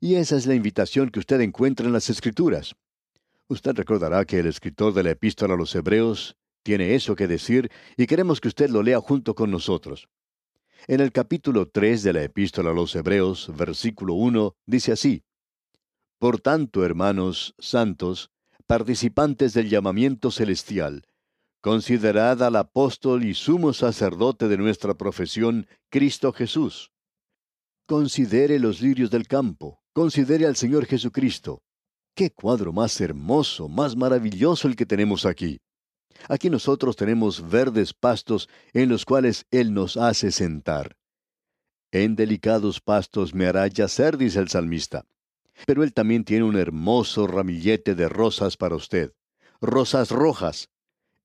Y 0.00 0.16
esa 0.16 0.36
es 0.36 0.46
la 0.46 0.54
invitación 0.54 1.10
que 1.10 1.18
usted 1.18 1.40
encuentra 1.40 1.86
en 1.86 1.92
las 1.92 2.10
Escrituras. 2.10 2.74
Usted 3.48 3.72
recordará 3.74 4.24
que 4.24 4.38
el 4.38 4.46
escritor 4.46 4.94
de 4.94 5.02
la 5.02 5.10
epístola 5.10 5.54
a 5.54 5.56
los 5.56 5.74
Hebreos 5.74 6.36
tiene 6.62 6.94
eso 6.94 7.16
que 7.16 7.26
decir 7.26 7.70
y 7.96 8.06
queremos 8.06 8.40
que 8.40 8.48
usted 8.48 8.70
lo 8.70 8.82
lea 8.82 9.00
junto 9.00 9.34
con 9.34 9.50
nosotros. 9.50 10.08
En 10.86 11.00
el 11.00 11.12
capítulo 11.12 11.68
3 11.68 12.02
de 12.02 12.12
la 12.14 12.22
epístola 12.22 12.70
a 12.70 12.74
los 12.74 12.94
Hebreos, 12.96 13.50
versículo 13.54 14.14
1, 14.14 14.56
dice 14.66 14.92
así, 14.92 15.22
Por 16.18 16.40
tanto, 16.40 16.84
hermanos 16.84 17.54
santos, 17.58 18.30
participantes 18.66 19.52
del 19.52 19.68
llamamiento 19.68 20.30
celestial, 20.30 21.04
considerad 21.60 22.42
al 22.42 22.56
apóstol 22.56 23.24
y 23.24 23.34
sumo 23.34 23.72
sacerdote 23.74 24.48
de 24.48 24.56
nuestra 24.56 24.94
profesión, 24.94 25.66
Cristo 25.90 26.32
Jesús. 26.32 26.90
Considere 27.86 28.58
los 28.58 28.80
lirios 28.80 29.10
del 29.10 29.26
campo, 29.26 29.82
considere 29.92 30.46
al 30.46 30.56
Señor 30.56 30.86
Jesucristo. 30.86 31.62
Qué 32.14 32.30
cuadro 32.30 32.72
más 32.72 33.00
hermoso, 33.00 33.68
más 33.68 33.96
maravilloso 33.96 34.66
el 34.66 34.76
que 34.76 34.86
tenemos 34.86 35.26
aquí. 35.26 35.60
Aquí 36.28 36.50
nosotros 36.50 36.96
tenemos 36.96 37.48
verdes 37.48 37.94
pastos 37.94 38.48
en 38.72 38.88
los 38.88 39.04
cuales 39.04 39.46
Él 39.50 39.72
nos 39.72 39.96
hace 39.96 40.30
sentar. 40.30 40.96
En 41.92 42.14
delicados 42.14 42.80
pastos 42.80 43.34
me 43.34 43.46
hará 43.46 43.66
yacer, 43.66 44.16
dice 44.16 44.38
el 44.38 44.48
salmista. 44.48 45.06
Pero 45.66 45.82
Él 45.82 45.92
también 45.92 46.24
tiene 46.24 46.44
un 46.44 46.56
hermoso 46.56 47.26
ramillete 47.26 47.94
de 47.94 48.08
rosas 48.08 48.56
para 48.56 48.76
usted. 48.76 49.12
Rosas 49.60 50.10
rojas. 50.10 50.68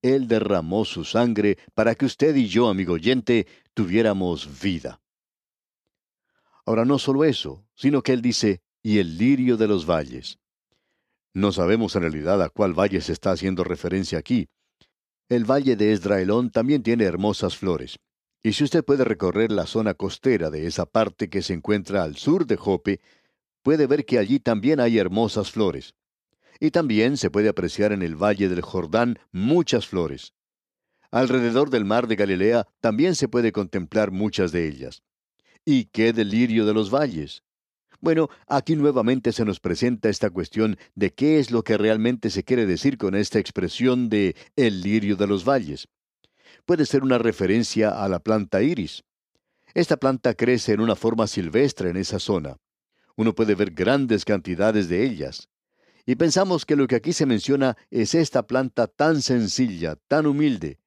Él 0.02 0.28
derramó 0.28 0.86
su 0.86 1.04
sangre 1.04 1.58
para 1.74 1.96
que 1.96 2.06
usted 2.06 2.36
y 2.36 2.48
yo, 2.48 2.70
amigo 2.70 2.94
oyente, 2.94 3.48
tuviéramos 3.74 4.62
vida. 4.62 5.02
Ahora 6.66 6.86
no 6.86 7.00
solo 7.00 7.24
eso, 7.24 7.66
sino 7.75 8.02
que 8.02 8.14
Él 8.14 8.22
dice, 8.22 8.62
y 8.82 9.00
el 9.00 9.18
lirio 9.18 9.58
de 9.58 9.68
los 9.68 9.86
valles. 9.90 10.40
No 11.34 11.52
sabemos 11.52 11.96
en 11.96 12.04
realidad 12.04 12.42
a 12.42 12.50
cuál 12.50 12.74
valle 12.74 13.02
se 13.02 13.14
está 13.14 13.32
haciendo 13.32 13.64
referencia 13.64 14.18
aquí, 14.18 14.48
el 15.29 15.50
valle 15.50 15.75
de 15.75 15.91
Esdraelón 15.91 16.51
también 16.51 16.84
tiene 16.84 17.05
hermosas 17.05 17.58
flores. 17.58 17.98
Y 18.44 18.53
si 18.53 18.63
usted 18.63 18.86
puede 18.86 19.03
recorrer 19.03 19.51
la 19.51 19.65
zona 19.65 19.96
costera 19.96 20.51
de 20.51 20.67
esa 20.67 20.86
parte 20.86 21.29
que 21.29 21.41
se 21.41 21.53
encuentra 21.53 22.03
al 22.03 22.15
sur 22.15 22.46
de 22.46 22.58
Jope, 22.58 23.01
puede 23.63 23.88
ver 23.88 24.05
que 24.05 24.20
allí 24.20 24.39
también 24.39 24.79
hay 24.79 25.00
hermosas 25.00 25.51
flores. 25.51 25.96
Y 26.60 26.70
también 26.70 27.17
se 27.17 27.32
puede 27.32 27.50
apreciar 27.50 27.91
en 27.91 28.03
el 28.03 28.15
valle 28.15 28.48
del 28.48 28.62
Jordán 28.62 29.17
muchas 29.32 29.88
flores. 29.88 30.34
Alrededor 31.10 31.72
del 31.72 31.86
mar 31.86 32.08
de 32.08 32.15
Galilea 32.15 32.67
también 32.79 33.15
se 33.15 33.27
puede 33.27 33.51
contemplar 33.51 34.12
muchas 34.12 34.51
de 34.51 34.67
ellas. 34.67 35.01
¿Y 35.65 35.86
qué 35.86 36.13
delirio 36.13 36.65
de 36.67 36.74
los 36.75 36.91
valles? 36.94 37.45
Bueno, 38.06 38.30
aquí 38.46 38.76
nuevamente 38.76 39.32
se 39.32 39.46
nos 39.46 39.60
presenta 39.60 40.10
esta 40.10 40.30
cuestión 40.30 40.78
de 40.94 41.16
qué 41.16 41.40
es 41.40 41.50
lo 41.50 41.64
que 41.64 41.76
realmente 41.76 42.30
se 42.30 42.44
quiere 42.44 42.68
decir 42.68 43.00
con 43.00 43.16
esta 43.16 43.40
expresión 43.40 44.10
de 44.10 44.36
el 44.56 44.82
lirio 44.82 45.16
de 45.16 45.26
los 45.26 45.44
valles. 45.44 45.88
Puede 46.68 46.86
ser 46.86 47.02
una 47.02 47.18
referencia 47.18 47.90
a 47.90 48.08
la 48.08 48.20
planta 48.20 48.62
iris. 48.62 49.04
Esta 49.74 49.98
planta 49.98 50.36
crece 50.36 50.74
en 50.74 50.82
una 50.82 50.96
forma 50.96 51.26
silvestre 51.26 51.90
en 51.90 51.98
esa 51.98 52.20
zona. 52.20 52.58
Uno 53.16 53.34
puede 53.34 53.56
ver 53.56 53.72
grandes 53.72 54.24
cantidades 54.24 54.88
de 54.88 55.04
ellas. 55.04 55.50
Y 56.06 56.14
pensamos 56.14 56.64
que 56.64 56.76
lo 56.76 56.86
que 56.86 56.98
aquí 56.98 57.12
se 57.12 57.26
menciona 57.26 57.76
es 57.90 58.14
esta 58.14 58.46
planta 58.46 58.86
tan 58.86 59.24
sencilla, 59.24 59.96
tan 60.08 60.28
humilde. 60.28 60.78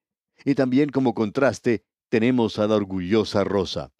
Y 0.44 0.54
también 0.54 0.90
como 0.90 1.14
contraste 1.14 1.82
tenemos 2.10 2.60
a 2.60 2.68
la 2.68 2.76
orgullosa 2.76 3.42
rosa. 3.42 3.90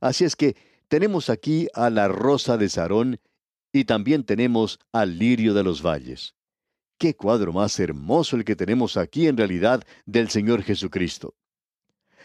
Así 0.00 0.24
es 0.24 0.34
que 0.34 0.56
tenemos 0.88 1.30
aquí 1.30 1.68
a 1.74 1.90
la 1.90 2.08
rosa 2.08 2.56
de 2.56 2.68
Sarón 2.68 3.20
y 3.72 3.84
también 3.84 4.24
tenemos 4.24 4.78
al 4.92 5.18
lirio 5.18 5.54
de 5.54 5.64
los 5.64 5.82
valles. 5.82 6.34
Qué 6.98 7.14
cuadro 7.14 7.52
más 7.52 7.78
hermoso 7.78 8.36
el 8.36 8.44
que 8.44 8.56
tenemos 8.56 8.96
aquí 8.96 9.26
en 9.26 9.36
realidad 9.36 9.84
del 10.06 10.30
Señor 10.30 10.62
Jesucristo. 10.62 11.34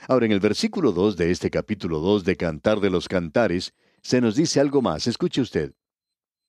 Ahora 0.08 0.26
en 0.26 0.32
el 0.32 0.40
versículo 0.40 0.92
2 0.92 1.18
de 1.18 1.32
este 1.32 1.50
capítulo 1.50 2.00
2 2.00 2.24
de 2.24 2.38
Cantar 2.38 2.80
de 2.80 2.90
los 2.90 3.08
Cantares, 3.08 3.74
se 4.02 4.22
nos 4.22 4.36
dice 4.36 4.60
algo 4.60 4.82
más. 4.82 5.08
Escuche 5.08 5.42
usted. 5.42 5.74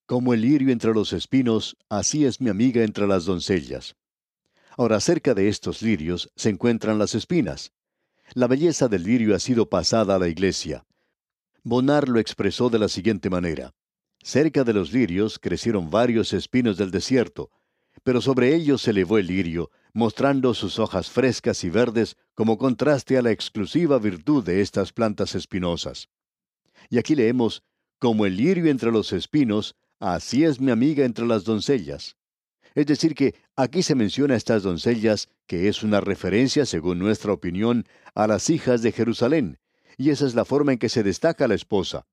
Como 0.06 0.34
el 0.34 0.42
lirio 0.42 0.70
entre 0.70 0.94
los 0.94 1.12
espinos, 1.12 1.76
así 1.88 2.24
es 2.24 2.40
mi 2.40 2.48
amiga 2.48 2.82
entre 2.82 3.06
las 3.06 3.24
doncellas. 3.24 3.96
Ahora, 4.76 5.00
cerca 5.00 5.34
de 5.34 5.48
estos 5.48 5.82
lirios 5.82 6.30
se 6.34 6.48
encuentran 6.48 6.98
las 6.98 7.14
espinas. 7.14 7.72
La 8.34 8.46
belleza 8.46 8.88
del 8.88 9.02
lirio 9.02 9.34
ha 9.34 9.38
sido 9.38 9.68
pasada 9.68 10.14
a 10.14 10.18
la 10.18 10.28
iglesia. 10.28 10.86
Bonar 11.64 12.08
lo 12.08 12.18
expresó 12.18 12.70
de 12.70 12.80
la 12.80 12.88
siguiente 12.88 13.30
manera. 13.30 13.72
Cerca 14.20 14.64
de 14.64 14.72
los 14.72 14.92
lirios 14.92 15.38
crecieron 15.38 15.90
varios 15.90 16.32
espinos 16.32 16.76
del 16.76 16.90
desierto, 16.90 17.50
pero 18.02 18.20
sobre 18.20 18.54
ellos 18.54 18.82
se 18.82 18.90
elevó 18.90 19.18
el 19.18 19.28
lirio, 19.28 19.70
mostrando 19.92 20.54
sus 20.54 20.80
hojas 20.80 21.08
frescas 21.08 21.62
y 21.62 21.70
verdes 21.70 22.16
como 22.34 22.58
contraste 22.58 23.16
a 23.16 23.22
la 23.22 23.30
exclusiva 23.30 23.98
virtud 23.98 24.44
de 24.44 24.60
estas 24.60 24.92
plantas 24.92 25.36
espinosas. 25.36 26.08
Y 26.90 26.98
aquí 26.98 27.14
leemos, 27.14 27.62
como 28.00 28.26
el 28.26 28.36
lirio 28.36 28.68
entre 28.68 28.90
los 28.90 29.12
espinos, 29.12 29.76
así 30.00 30.44
es 30.44 30.60
mi 30.60 30.72
amiga 30.72 31.04
entre 31.04 31.26
las 31.26 31.44
doncellas. 31.44 32.16
Es 32.74 32.86
decir, 32.86 33.14
que 33.14 33.36
aquí 33.54 33.82
se 33.84 33.94
menciona 33.94 34.34
a 34.34 34.38
estas 34.38 34.64
doncellas, 34.64 35.28
que 35.46 35.68
es 35.68 35.84
una 35.84 36.00
referencia, 36.00 36.66
según 36.66 36.98
nuestra 36.98 37.32
opinión, 37.32 37.86
a 38.14 38.26
las 38.26 38.50
hijas 38.50 38.82
de 38.82 38.90
Jerusalén, 38.90 39.58
y 39.96 40.10
esa 40.10 40.26
es 40.26 40.34
la 40.34 40.44
forma 40.44 40.72
en 40.72 40.78
que 40.78 40.88
se 40.88 41.02
destaca 41.02 41.48
la 41.48 41.54
esposa. 41.54 42.06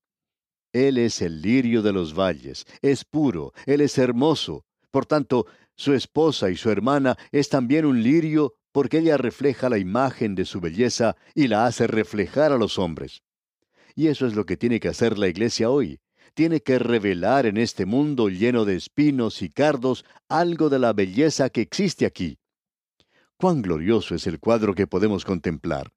Él 0.71 0.97
es 0.97 1.21
el 1.21 1.41
lirio 1.41 1.81
de 1.81 1.93
los 1.93 2.13
valles, 2.13 2.65
es 2.81 3.03
puro, 3.05 3.53
él 3.65 3.81
es 3.81 3.97
hermoso. 3.97 4.65
Por 4.91 5.05
tanto, 5.05 5.47
su 5.75 5.93
esposa 5.93 6.49
y 6.49 6.57
su 6.57 6.69
hermana 6.69 7.17
es 7.31 7.49
también 7.49 7.85
un 7.85 8.03
lirio 8.03 8.55
porque 8.71 8.99
ella 8.99 9.17
refleja 9.17 9.69
la 9.69 9.77
imagen 9.77 10.35
de 10.35 10.45
su 10.45 10.59
belleza 10.59 11.15
y 11.33 11.47
la 11.47 11.65
hace 11.65 11.87
reflejar 11.87 12.51
a 12.51 12.57
los 12.57 12.77
hombres. 12.77 13.23
Y 13.95 14.07
eso 14.07 14.27
es 14.27 14.35
lo 14.35 14.45
que 14.45 14.57
tiene 14.57 14.79
que 14.79 14.89
hacer 14.89 15.17
la 15.17 15.27
iglesia 15.27 15.69
hoy. 15.69 15.99
Tiene 16.33 16.61
que 16.61 16.79
revelar 16.79 17.45
en 17.45 17.57
este 17.57 17.85
mundo 17.85 18.29
lleno 18.29 18.63
de 18.65 18.75
espinos 18.75 19.41
y 19.41 19.49
cardos 19.49 20.05
algo 20.27 20.69
de 20.69 20.79
la 20.79 20.93
belleza 20.93 21.49
que 21.49 21.61
existe 21.61 22.05
aquí. 22.05 22.37
Cuán 23.37 23.61
glorioso 23.61 24.15
es 24.15 24.27
el 24.27 24.39
cuadro 24.39 24.75
que 24.75 24.85
podemos 24.85 25.25
contemplar. 25.25 25.91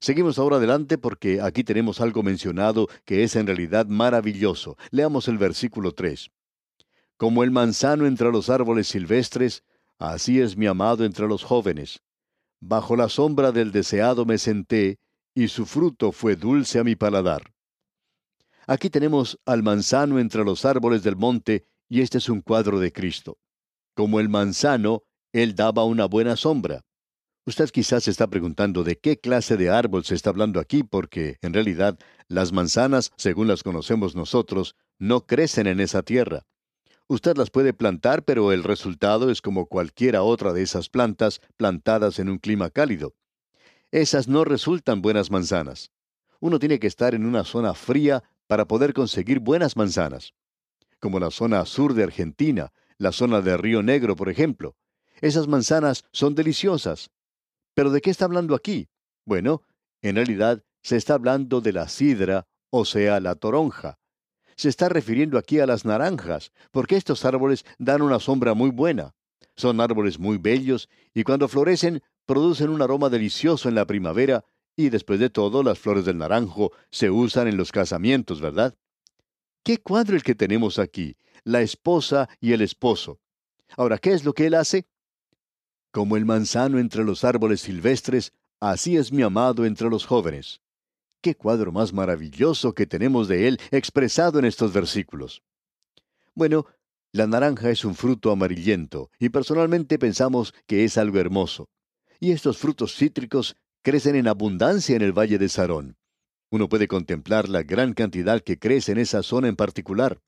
Seguimos 0.00 0.38
ahora 0.38 0.56
adelante 0.56 0.96
porque 0.96 1.40
aquí 1.40 1.64
tenemos 1.64 2.00
algo 2.00 2.22
mencionado 2.22 2.88
que 3.04 3.24
es 3.24 3.34
en 3.34 3.46
realidad 3.46 3.86
maravilloso. 3.86 4.76
Leamos 4.90 5.26
el 5.28 5.38
versículo 5.38 5.92
3. 5.92 6.30
Como 7.16 7.42
el 7.42 7.50
manzano 7.50 8.06
entre 8.06 8.30
los 8.30 8.48
árboles 8.48 8.86
silvestres, 8.86 9.64
así 9.98 10.40
es 10.40 10.56
mi 10.56 10.66
amado 10.66 11.04
entre 11.04 11.26
los 11.26 11.42
jóvenes. 11.42 12.00
Bajo 12.60 12.94
la 12.94 13.08
sombra 13.08 13.50
del 13.50 13.72
deseado 13.72 14.24
me 14.24 14.38
senté, 14.38 14.98
y 15.34 15.48
su 15.48 15.66
fruto 15.66 16.12
fue 16.12 16.36
dulce 16.36 16.78
a 16.78 16.84
mi 16.84 16.96
paladar. 16.96 17.52
Aquí 18.66 18.90
tenemos 18.90 19.38
al 19.46 19.62
manzano 19.62 20.18
entre 20.18 20.44
los 20.44 20.64
árboles 20.64 21.02
del 21.02 21.16
monte, 21.16 21.66
y 21.88 22.02
este 22.02 22.18
es 22.18 22.28
un 22.28 22.40
cuadro 22.40 22.78
de 22.78 22.92
Cristo. 22.92 23.38
Como 23.94 24.20
el 24.20 24.28
manzano, 24.28 25.02
él 25.32 25.54
daba 25.54 25.84
una 25.84 26.06
buena 26.06 26.36
sombra. 26.36 26.84
Usted 27.48 27.70
quizás 27.70 28.04
se 28.04 28.10
está 28.10 28.26
preguntando 28.26 28.84
de 28.84 28.98
qué 28.98 29.18
clase 29.18 29.56
de 29.56 29.70
árbol 29.70 30.04
se 30.04 30.14
está 30.14 30.28
hablando 30.28 30.60
aquí, 30.60 30.82
porque, 30.82 31.38
en 31.40 31.54
realidad, 31.54 31.98
las 32.28 32.52
manzanas, 32.52 33.10
según 33.16 33.48
las 33.48 33.62
conocemos 33.62 34.14
nosotros, 34.14 34.76
no 34.98 35.24
crecen 35.24 35.66
en 35.66 35.80
esa 35.80 36.02
tierra. 36.02 36.44
Usted 37.06 37.38
las 37.38 37.48
puede 37.48 37.72
plantar, 37.72 38.26
pero 38.26 38.52
el 38.52 38.64
resultado 38.64 39.30
es 39.30 39.40
como 39.40 39.64
cualquiera 39.64 40.22
otra 40.22 40.52
de 40.52 40.60
esas 40.60 40.90
plantas 40.90 41.40
plantadas 41.56 42.18
en 42.18 42.28
un 42.28 42.36
clima 42.36 42.68
cálido. 42.68 43.14
Esas 43.92 44.28
no 44.28 44.44
resultan 44.44 45.00
buenas 45.00 45.30
manzanas. 45.30 45.90
Uno 46.40 46.58
tiene 46.58 46.78
que 46.78 46.86
estar 46.86 47.14
en 47.14 47.24
una 47.24 47.44
zona 47.44 47.72
fría 47.72 48.24
para 48.46 48.66
poder 48.66 48.92
conseguir 48.92 49.40
buenas 49.40 49.74
manzanas. 49.74 50.34
Como 51.00 51.18
la 51.18 51.30
zona 51.30 51.64
sur 51.64 51.94
de 51.94 52.02
Argentina, 52.02 52.74
la 52.98 53.10
zona 53.10 53.40
de 53.40 53.56
Río 53.56 53.82
Negro, 53.82 54.16
por 54.16 54.28
ejemplo. 54.28 54.76
Esas 55.22 55.48
manzanas 55.48 56.04
son 56.12 56.34
deliciosas, 56.34 57.10
¿Pero 57.78 57.90
de 57.90 58.00
qué 58.00 58.10
está 58.10 58.24
hablando 58.24 58.56
aquí? 58.56 58.88
Bueno, 59.24 59.62
en 60.02 60.16
realidad 60.16 60.64
se 60.82 60.96
está 60.96 61.14
hablando 61.14 61.60
de 61.60 61.72
la 61.72 61.86
sidra, 61.86 62.48
o 62.70 62.84
sea, 62.84 63.20
la 63.20 63.36
toronja. 63.36 64.00
Se 64.56 64.68
está 64.68 64.88
refiriendo 64.88 65.38
aquí 65.38 65.60
a 65.60 65.66
las 65.66 65.84
naranjas, 65.84 66.50
porque 66.72 66.96
estos 66.96 67.24
árboles 67.24 67.64
dan 67.78 68.02
una 68.02 68.18
sombra 68.18 68.54
muy 68.54 68.70
buena. 68.70 69.14
Son 69.54 69.80
árboles 69.80 70.18
muy 70.18 70.38
bellos 70.38 70.88
y 71.14 71.22
cuando 71.22 71.46
florecen 71.46 72.02
producen 72.26 72.70
un 72.70 72.82
aroma 72.82 73.10
delicioso 73.10 73.68
en 73.68 73.76
la 73.76 73.86
primavera 73.86 74.44
y 74.74 74.88
después 74.88 75.20
de 75.20 75.30
todo 75.30 75.62
las 75.62 75.78
flores 75.78 76.04
del 76.04 76.18
naranjo 76.18 76.72
se 76.90 77.10
usan 77.10 77.46
en 77.46 77.56
los 77.56 77.70
casamientos, 77.70 78.40
¿verdad? 78.40 78.74
¿Qué 79.62 79.78
cuadro 79.78 80.16
el 80.16 80.24
que 80.24 80.34
tenemos 80.34 80.80
aquí? 80.80 81.16
La 81.44 81.60
esposa 81.60 82.28
y 82.40 82.54
el 82.54 82.62
esposo. 82.62 83.20
Ahora, 83.76 83.98
¿qué 83.98 84.14
es 84.14 84.24
lo 84.24 84.32
que 84.32 84.46
él 84.46 84.54
hace? 84.54 84.88
Como 85.90 86.16
el 86.16 86.26
manzano 86.26 86.78
entre 86.78 87.04
los 87.04 87.24
árboles 87.24 87.62
silvestres, 87.62 88.32
así 88.60 88.96
es 88.96 89.12
mi 89.12 89.22
amado 89.22 89.64
entre 89.64 89.88
los 89.88 90.04
jóvenes. 90.04 90.60
Qué 91.20 91.34
cuadro 91.34 91.72
más 91.72 91.92
maravilloso 91.92 92.74
que 92.74 92.86
tenemos 92.86 93.26
de 93.26 93.48
él 93.48 93.60
expresado 93.70 94.38
en 94.38 94.44
estos 94.44 94.72
versículos. 94.72 95.42
Bueno, 96.34 96.66
la 97.10 97.26
naranja 97.26 97.70
es 97.70 97.84
un 97.84 97.94
fruto 97.94 98.30
amarillento, 98.30 99.10
y 99.18 99.30
personalmente 99.30 99.98
pensamos 99.98 100.54
que 100.66 100.84
es 100.84 100.98
algo 100.98 101.18
hermoso. 101.18 101.68
Y 102.20 102.32
estos 102.32 102.58
frutos 102.58 102.94
cítricos 102.94 103.56
crecen 103.82 104.14
en 104.14 104.28
abundancia 104.28 104.94
en 104.94 105.02
el 105.02 105.12
valle 105.12 105.38
de 105.38 105.48
Sarón. 105.48 105.96
Uno 106.50 106.68
puede 106.68 106.86
contemplar 106.86 107.48
la 107.48 107.62
gran 107.62 107.94
cantidad 107.94 108.42
que 108.42 108.58
crece 108.58 108.92
en 108.92 108.98
esa 108.98 109.22
zona 109.22 109.48
en 109.48 109.56
particular. 109.56 110.20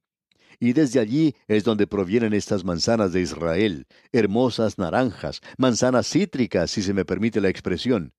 Y 0.62 0.74
desde 0.74 1.00
allí 1.00 1.34
es 1.48 1.64
donde 1.64 1.86
provienen 1.86 2.34
estas 2.34 2.64
manzanas 2.64 3.14
de 3.14 3.22
Israel, 3.22 3.86
hermosas 4.12 4.76
naranjas, 4.76 5.40
manzanas 5.56 6.06
cítricas, 6.06 6.70
si 6.70 6.82
se 6.82 6.92
me 6.92 7.06
permite 7.06 7.40
la 7.40 7.48
expresión. 7.48 8.12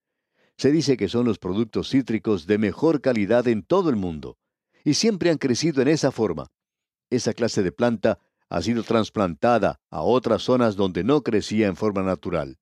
Se 0.56 0.72
dice 0.72 0.96
que 0.96 1.08
son 1.08 1.24
los 1.24 1.38
productos 1.38 1.88
cítricos 1.88 2.48
de 2.48 2.58
mejor 2.58 3.00
calidad 3.00 3.46
en 3.46 3.62
todo 3.62 3.90
el 3.90 3.96
mundo, 3.96 4.38
y 4.84 4.94
siempre 4.94 5.30
han 5.30 5.38
crecido 5.38 5.82
en 5.82 5.88
esa 5.88 6.10
forma. 6.10 6.48
Esa 7.10 7.32
clase 7.32 7.62
de 7.62 7.70
planta 7.70 8.18
ha 8.48 8.60
sido 8.60 8.82
trasplantada 8.82 9.80
a 9.88 10.02
otras 10.02 10.42
zonas 10.42 10.74
donde 10.74 11.04
no 11.04 11.22
crecía 11.22 11.68
en 11.68 11.76
forma 11.76 12.02
natural. 12.02 12.58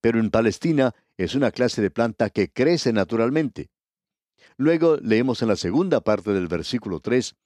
Pero 0.00 0.18
en 0.18 0.30
Palestina 0.30 0.94
es 1.18 1.34
una 1.34 1.50
clase 1.50 1.82
de 1.82 1.90
planta 1.90 2.30
que 2.30 2.50
crece 2.50 2.92
naturalmente. 2.94 3.68
Luego 4.56 4.96
leemos 4.96 5.42
en 5.42 5.48
la 5.48 5.56
segunda 5.56 6.00
parte 6.00 6.32
del 6.32 6.48
versículo 6.48 7.00
3, 7.00 7.36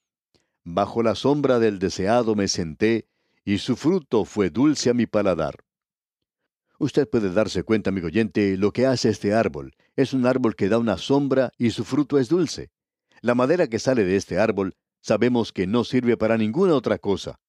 Bajo 0.67 1.03
la 1.03 1.13
sombra 1.13 1.59
del 1.59 1.77
deseado 1.77 2.33
me 2.33 2.47
senté, 2.47 3.07
y 3.43 3.59
su 3.59 3.75
fruto 3.75 4.25
fue 4.25 4.49
dulce 4.49 4.89
a 4.89 4.95
mi 4.95 5.05
paladar. 5.05 5.63
Usted 6.79 7.07
puede 7.07 7.31
darse 7.31 7.61
cuenta, 7.61 7.91
amigo 7.91 8.07
oyente, 8.07 8.57
lo 8.57 8.73
que 8.73 8.87
hace 8.87 9.09
este 9.09 9.35
árbol. 9.35 9.75
Es 9.95 10.11
un 10.11 10.25
árbol 10.25 10.55
que 10.55 10.67
da 10.67 10.79
una 10.79 10.97
sombra 10.97 11.51
y 11.59 11.69
su 11.69 11.85
fruto 11.85 12.17
es 12.17 12.29
dulce. 12.29 12.71
La 13.21 13.35
madera 13.35 13.67
que 13.67 13.77
sale 13.77 14.05
de 14.05 14.15
este 14.15 14.39
árbol 14.39 14.75
sabemos 15.01 15.53
que 15.53 15.67
no 15.67 15.83
sirve 15.83 16.17
para 16.17 16.35
ninguna 16.35 16.73
otra 16.73 16.97
cosa. 16.97 17.39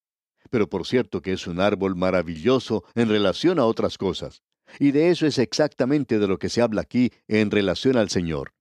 Pero 0.50 0.68
por 0.68 0.86
cierto 0.86 1.22
que 1.22 1.32
es 1.32 1.46
un 1.46 1.58
árbol 1.58 1.96
maravilloso 1.96 2.84
en 2.94 3.08
relación 3.08 3.58
a 3.58 3.64
otras 3.64 3.96
cosas. 3.96 4.42
Y 4.78 4.90
de 4.90 5.08
eso 5.08 5.26
es 5.26 5.38
exactamente 5.38 6.18
de 6.18 6.28
lo 6.28 6.38
que 6.38 6.50
se 6.50 6.60
habla 6.60 6.82
aquí 6.82 7.12
en 7.28 7.50
relación 7.50 7.96
al 7.96 8.10
Señor. 8.10 8.52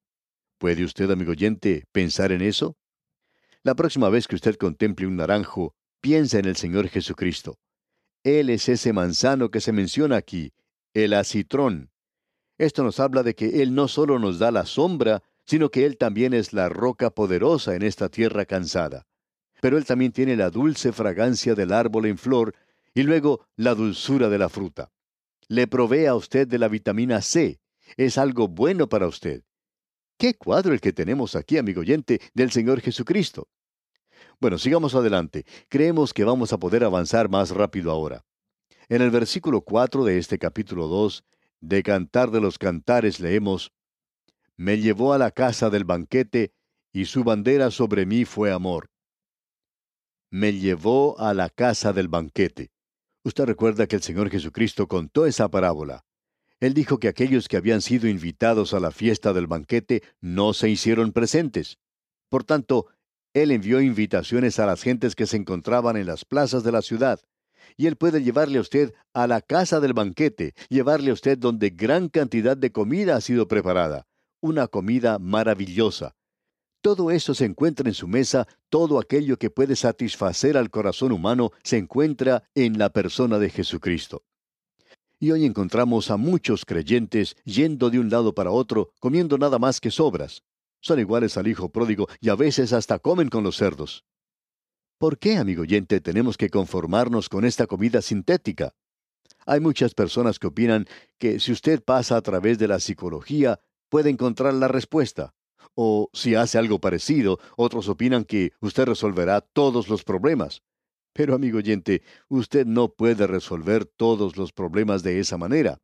¿Puede 0.58 0.86
usted, 0.86 1.12
amigo 1.12 1.32
oyente, 1.32 1.84
pensar 1.92 2.32
en 2.32 2.42
eso? 2.42 2.78
La 3.66 3.74
próxima 3.74 4.10
vez 4.10 4.28
que 4.28 4.36
usted 4.36 4.58
contemple 4.58 5.08
un 5.08 5.16
naranjo, 5.16 5.74
piensa 6.00 6.38
en 6.38 6.46
el 6.46 6.56
Señor 6.56 6.88
Jesucristo. 6.88 7.58
Él 8.24 8.52
es 8.52 8.70
ese 8.70 8.94
manzano 8.94 9.50
que 9.50 9.60
se 9.60 9.72
menciona 9.72 10.18
aquí, 10.18 10.54
el 10.94 11.14
acitrón. 11.14 11.90
Esto 12.60 12.84
nos 12.84 13.00
habla 13.00 13.24
de 13.24 13.34
que 13.34 13.64
Él 13.64 13.74
no 13.74 13.88
solo 13.88 14.20
nos 14.20 14.38
da 14.38 14.52
la 14.52 14.68
sombra, 14.68 15.24
sino 15.48 15.72
que 15.72 15.88
Él 15.88 15.98
también 15.98 16.36
es 16.36 16.54
la 16.54 16.70
roca 16.70 17.10
poderosa 17.10 17.74
en 17.74 17.82
esta 17.82 18.08
tierra 18.08 18.46
cansada. 18.46 19.08
Pero 19.62 19.80
Él 19.80 19.86
también 19.86 20.12
tiene 20.12 20.36
la 20.36 20.52
dulce 20.52 20.92
fragancia 20.92 21.56
del 21.56 21.74
árbol 21.74 22.06
en 22.06 22.20
flor 22.20 22.54
y 22.94 23.02
luego 23.02 23.48
la 23.56 23.74
dulzura 23.74 24.30
de 24.30 24.38
la 24.38 24.50
fruta. 24.50 24.92
Le 25.48 25.66
provee 25.66 26.06
a 26.06 26.14
usted 26.14 26.48
de 26.48 26.60
la 26.60 26.68
vitamina 26.68 27.20
C. 27.24 27.60
Es 27.98 28.20
algo 28.20 28.48
bueno 28.48 28.88
para 28.90 29.08
usted. 29.08 29.42
Qué 30.20 30.36
cuadro 30.36 30.72
el 30.72 30.82
que 30.82 30.94
tenemos 30.94 31.36
aquí, 31.36 31.58
amigo 31.58 31.82
oyente, 31.82 32.22
del 32.36 32.52
Señor 32.52 32.80
Jesucristo. 32.80 33.50
Bueno, 34.39 34.58
sigamos 34.58 34.96
adelante. 34.96 35.46
Creemos 35.70 36.13
que 36.13 36.24
vamos 36.24 36.51
a 36.51 36.58
poder 36.58 36.84
avanzar 36.84 37.30
más 37.30 37.51
rápido 37.51 37.92
ahora. 37.92 38.25
En 38.89 39.01
el 39.01 39.10
versículo 39.10 39.62
4 39.62 40.04
de 40.04 40.18
este 40.18 40.38
capítulo 40.38 40.88
2, 40.88 41.24
de 41.62 41.84
Cantar 41.84 42.32
de 42.32 42.42
los 42.42 42.60
Cantares, 42.60 43.20
leemos, 43.20 43.72
Me 44.58 44.77
llevó 44.77 45.13
a 45.13 45.18
la 45.18 45.32
casa 45.32 45.70
del 45.70 45.86
banquete, 45.86 46.54
y 46.92 47.06
su 47.06 47.24
bandera 47.24 47.72
sobre 47.72 48.06
mí 48.06 48.25
fue 48.25 48.51
amor. 48.51 48.89
Me 50.30 50.54
llevó 50.54 51.20
a 51.20 51.34
la 51.34 51.50
casa 51.50 51.94
del 51.94 52.08
banquete. 52.08 52.72
Usted 53.24 53.46
recuerda 53.46 53.88
que 53.88 53.96
el 53.96 54.01
Señor 54.01 54.30
Jesucristo 54.30 54.88
contó 54.88 55.25
esa 55.25 55.50
parábola. 55.50 56.06
Él 56.60 56.74
dijo 56.74 57.00
que 57.00 57.08
aquellos 57.08 57.48
que 57.48 57.58
habían 57.58 57.82
sido 57.82 58.08
invitados 58.08 58.74
a 58.74 58.80
la 58.80 58.92
fiesta 58.92 59.34
del 59.34 59.48
banquete 59.48 60.04
no 60.22 60.54
se 60.54 60.70
hicieron 60.70 61.12
presentes. 61.12 61.80
Por 62.30 62.44
tanto, 62.44 62.88
él 63.36 63.51
envió 63.51 63.82
invitaciones 63.82 64.60
a 64.60 64.65
las 64.65 64.82
gentes 64.82 65.13
que 65.13 65.25
se 65.25 65.36
encontraban 65.36 65.98
en 65.98 66.08
las 66.08 66.24
plazas 66.24 66.63
de 66.63 66.72
la 66.72 66.82
ciudad. 66.82 67.20
Y 67.75 67.88
Él 67.88 67.98
puede 67.98 68.24
llevarle 68.24 68.60
a 68.60 68.62
usted 68.62 68.94
a 69.13 69.27
la 69.27 69.42
casa 69.42 69.82
del 69.82 69.92
banquete, 69.92 70.54
llevarle 70.70 71.10
a 71.10 71.13
usted 71.13 71.38
donde 71.38 71.70
gran 71.70 72.07
cantidad 72.07 72.55
de 72.55 72.72
comida 72.72 73.18
ha 73.18 73.22
sido 73.22 73.50
preparada. 73.50 74.07
Una 74.40 74.70
comida 74.70 75.20
maravillosa. 75.20 76.16
Todo 76.79 77.12
eso 77.12 77.33
se 77.33 77.44
encuentra 77.44 77.90
en 77.90 77.94
su 77.94 78.07
mesa, 78.07 78.48
todo 78.70 79.00
aquello 79.00 79.38
que 79.38 79.50
puede 79.50 79.75
satisfacer 79.75 80.55
al 80.55 80.70
corazón 80.70 81.12
humano 81.12 81.51
se 81.62 81.75
encuentra 81.75 82.44
en 82.55 82.77
la 82.77 82.90
persona 82.90 83.38
de 83.38 83.50
Jesucristo. 83.50 84.24
Y 85.20 85.31
hoy 85.31 85.44
encontramos 85.44 86.10
a 86.10 86.16
muchos 86.16 86.64
creyentes 86.64 87.36
yendo 87.44 87.90
de 87.90 88.00
un 88.00 88.10
lado 88.10 88.33
para 88.33 88.51
otro, 88.51 88.94
comiendo 89.01 89.38
nada 89.38 89.60
más 89.60 89.81
que 89.81 89.92
sobras 89.92 90.42
son 90.86 91.00
iguales 91.00 91.36
al 91.38 91.48
hijo 91.48 91.70
pródigo 91.70 92.08
y 92.22 92.30
a 92.30 92.36
veces 92.36 92.72
hasta 92.72 93.00
comen 93.00 93.30
con 93.30 93.44
los 93.44 93.58
cerdos. 93.58 94.06
¿Por 95.00 95.18
qué, 95.18 95.38
amigo 95.38 95.64
oyente, 95.64 96.00
tenemos 96.00 96.38
que 96.38 96.50
conformarnos 96.50 97.28
con 97.28 97.44
esta 97.44 97.66
comida 97.66 98.04
sintética? 98.04 98.76
Hay 99.48 99.60
muchas 99.60 99.96
personas 99.96 100.38
que 100.38 100.48
opinan 100.48 100.86
que 101.18 101.40
si 101.40 101.52
usted 101.52 101.84
pasa 101.84 102.18
a 102.18 102.22
través 102.22 102.60
de 102.60 102.68
la 102.68 102.80
psicología, 102.80 103.60
puede 103.90 104.12
encontrar 104.12 104.54
la 104.54 104.68
respuesta. 104.68 105.34
O 105.74 106.10
si 106.14 106.36
hace 106.36 106.60
algo 106.60 106.80
parecido, 106.80 107.40
otros 107.58 107.90
opinan 107.90 108.24
que 108.24 108.52
usted 108.62 108.86
resolverá 108.86 109.42
todos 109.42 109.90
los 109.90 110.04
problemas. 110.04 110.62
Pero, 111.14 111.34
amigo 111.34 111.58
oyente, 111.58 112.04
usted 112.30 112.68
no 112.68 112.94
puede 112.94 113.26
resolver 113.26 113.86
todos 113.86 114.38
los 114.38 114.54
problemas 114.54 115.02
de 115.02 115.20
esa 115.20 115.38
manera. 115.38 115.80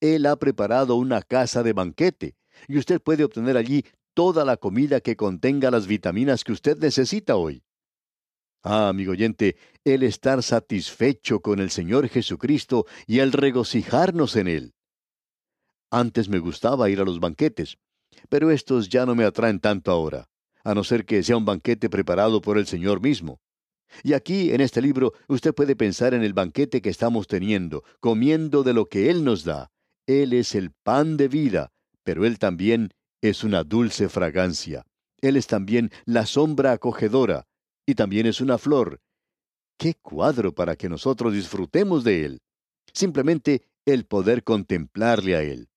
Él 0.00 0.24
ha 0.24 0.36
preparado 0.36 0.96
una 0.96 1.22
casa 1.22 1.62
de 1.62 1.74
banquete, 1.74 2.36
y 2.68 2.78
usted 2.78 3.00
puede 3.00 3.24
obtener 3.24 3.56
allí 3.56 3.84
toda 4.20 4.44
la 4.44 4.58
comida 4.58 5.00
que 5.00 5.16
contenga 5.16 5.70
las 5.70 5.86
vitaminas 5.86 6.44
que 6.44 6.52
usted 6.52 6.76
necesita 6.76 7.36
hoy. 7.36 7.62
Ah, 8.62 8.90
amigo 8.90 9.12
oyente, 9.12 9.56
el 9.82 10.02
estar 10.02 10.42
satisfecho 10.42 11.40
con 11.40 11.58
el 11.58 11.70
Señor 11.70 12.06
Jesucristo 12.06 12.84
y 13.06 13.20
el 13.20 13.32
regocijarnos 13.32 14.36
en 14.36 14.48
Él. 14.48 14.74
Antes 15.90 16.28
me 16.28 16.38
gustaba 16.38 16.90
ir 16.90 17.00
a 17.00 17.04
los 17.04 17.18
banquetes, 17.18 17.78
pero 18.28 18.50
estos 18.50 18.90
ya 18.90 19.06
no 19.06 19.14
me 19.14 19.24
atraen 19.24 19.58
tanto 19.58 19.90
ahora, 19.90 20.28
a 20.64 20.74
no 20.74 20.84
ser 20.84 21.06
que 21.06 21.22
sea 21.22 21.38
un 21.38 21.46
banquete 21.46 21.88
preparado 21.88 22.42
por 22.42 22.58
el 22.58 22.66
Señor 22.66 23.00
mismo. 23.00 23.40
Y 24.02 24.12
aquí, 24.12 24.52
en 24.52 24.60
este 24.60 24.82
libro, 24.82 25.14
usted 25.28 25.54
puede 25.54 25.76
pensar 25.76 26.12
en 26.12 26.22
el 26.24 26.34
banquete 26.34 26.82
que 26.82 26.90
estamos 26.90 27.26
teniendo, 27.26 27.84
comiendo 28.00 28.64
de 28.64 28.74
lo 28.74 28.86
que 28.86 29.08
Él 29.08 29.24
nos 29.24 29.44
da. 29.44 29.70
Él 30.06 30.34
es 30.34 30.54
el 30.54 30.72
pan 30.72 31.16
de 31.16 31.28
vida, 31.28 31.72
pero 32.04 32.26
Él 32.26 32.38
también 32.38 32.90
es 33.20 33.44
una 33.44 33.64
dulce 33.64 34.08
fragancia. 34.08 34.84
Él 35.20 35.36
es 35.36 35.46
también 35.46 35.90
la 36.04 36.26
sombra 36.26 36.72
acogedora 36.72 37.46
y 37.86 37.94
también 37.94 38.26
es 38.26 38.40
una 38.40 38.58
flor. 38.58 39.00
¡Qué 39.76 39.94
cuadro 39.94 40.54
para 40.54 40.76
que 40.76 40.88
nosotros 40.88 41.32
disfrutemos 41.32 42.04
de 42.04 42.24
Él! 42.24 42.42
Simplemente 42.92 43.62
el 43.84 44.06
poder 44.06 44.44
contemplarle 44.44 45.36
a 45.36 45.42
Él. 45.42 45.68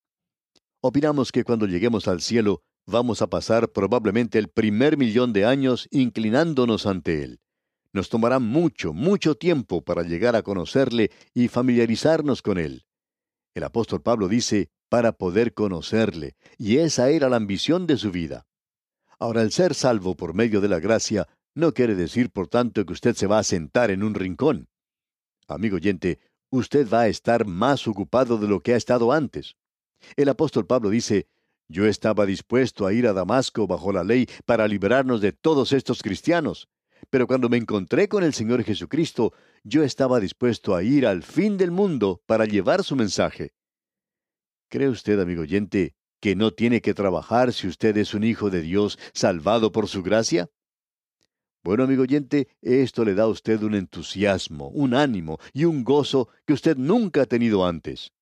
Opinamos 0.82 1.32
que 1.32 1.44
cuando 1.44 1.66
lleguemos 1.66 2.08
al 2.08 2.22
cielo 2.22 2.62
vamos 2.86 3.22
a 3.22 3.28
pasar 3.28 3.72
probablemente 3.72 4.40
el 4.40 4.50
primer 4.50 4.98
millón 4.98 5.32
de 5.32 5.46
años 5.46 5.88
inclinándonos 5.92 6.86
ante 6.86 7.24
Él. 7.24 7.40
Nos 7.94 8.10
tomará 8.10 8.40
mucho, 8.40 8.92
mucho 8.92 9.36
tiempo 9.36 9.82
para 9.82 10.04
llegar 10.04 10.36
a 10.36 10.42
conocerle 10.42 11.12
y 11.34 11.48
familiarizarnos 11.48 12.42
con 12.42 12.58
Él. 12.58 12.86
El 13.54 13.64
apóstol 13.64 14.02
Pablo 14.02 14.28
dice, 14.28 14.72
para 14.94 15.12
poder 15.12 15.56
conocerle, 15.56 16.36
y 16.60 16.78
esa 16.78 17.10
era 17.10 17.28
la 17.28 17.38
ambición 17.38 17.88
de 17.88 17.98
su 17.98 18.12
vida. 18.12 18.46
Ahora, 19.18 19.42
el 19.42 19.52
ser 19.52 19.74
salvo 19.74 20.16
por 20.16 20.36
medio 20.36 20.62
de 20.62 20.68
la 20.68 20.80
gracia 20.80 21.28
no 21.56 21.74
quiere 21.74 21.96
decir, 21.96 22.30
por 22.30 22.48
tanto, 22.48 22.86
que 22.86 22.94
usted 22.94 23.16
se 23.16 23.26
va 23.26 23.40
a 23.40 23.44
sentar 23.44 23.90
en 23.90 24.04
un 24.04 24.14
rincón. 24.14 24.68
Amigo 25.48 25.78
oyente, 25.78 26.20
usted 26.52 26.88
va 26.88 27.02
a 27.02 27.08
estar 27.08 27.48
más 27.48 27.88
ocupado 27.88 28.38
de 28.38 28.48
lo 28.48 28.60
que 28.60 28.76
ha 28.76 28.78
estado 28.78 29.12
antes. 29.12 29.56
El 30.16 30.30
apóstol 30.30 30.68
Pablo 30.68 30.92
dice, 30.92 31.26
yo 31.68 31.88
estaba 31.88 32.28
dispuesto 32.28 32.86
a 32.86 32.94
ir 32.94 33.08
a 33.08 33.14
Damasco 33.14 33.66
bajo 33.66 33.92
la 33.94 34.04
ley 34.04 34.28
para 34.46 34.68
liberarnos 34.68 35.22
de 35.22 35.32
todos 35.32 35.74
estos 35.74 36.04
cristianos, 36.04 36.68
pero 37.10 37.26
cuando 37.26 37.50
me 37.50 37.58
encontré 37.58 38.08
con 38.08 38.24
el 38.24 38.36
Señor 38.36 38.64
Jesucristo, 38.64 39.34
yo 39.64 39.82
estaba 39.82 40.20
dispuesto 40.20 40.76
a 40.76 40.84
ir 40.84 41.08
al 41.08 41.24
fin 41.24 41.58
del 41.58 41.72
mundo 41.72 42.22
para 42.28 42.46
llevar 42.46 42.84
su 42.84 42.96
mensaje. 42.96 43.54
¿Cree 44.74 44.90
usted, 44.90 45.20
amigo 45.20 45.44
oyente, 45.44 45.94
que 46.20 46.36
no 46.36 46.50
tiene 46.50 46.82
que 46.82 46.96
trabajar 46.96 47.54
si 47.54 47.68
usted 47.68 47.96
es 47.96 48.16
un 48.16 48.24
hijo 48.24 48.50
de 48.50 48.62
Dios 48.62 48.98
salvado 49.14 49.72
por 49.72 49.88
su 49.88 50.02
gracia? 50.02 50.50
Bueno, 51.64 51.84
amigo 51.84 52.02
oyente, 52.02 52.48
esto 52.60 53.06
le 53.06 53.14
da 53.14 53.26
a 53.26 53.28
usted 53.28 53.62
un 53.62 53.76
entusiasmo, 53.76 54.70
un 54.70 54.96
ánimo 54.96 55.38
y 55.54 55.66
un 55.66 55.84
gozo 55.84 56.30
que 56.48 56.54
usted 56.54 56.76
nunca 56.76 57.22
ha 57.22 57.26
tenido 57.28 57.68
antes. 57.68 58.14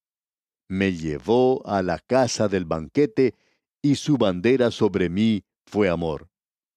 Me 0.68 0.92
llevó 0.92 1.66
a 1.66 1.82
la 1.84 2.00
casa 2.00 2.50
del 2.50 2.66
banquete 2.66 3.34
y 3.82 3.96
su 3.96 4.18
bandera 4.18 4.72
sobre 4.72 5.08
mí 5.08 5.46
fue 5.66 5.88
amor. 5.88 6.28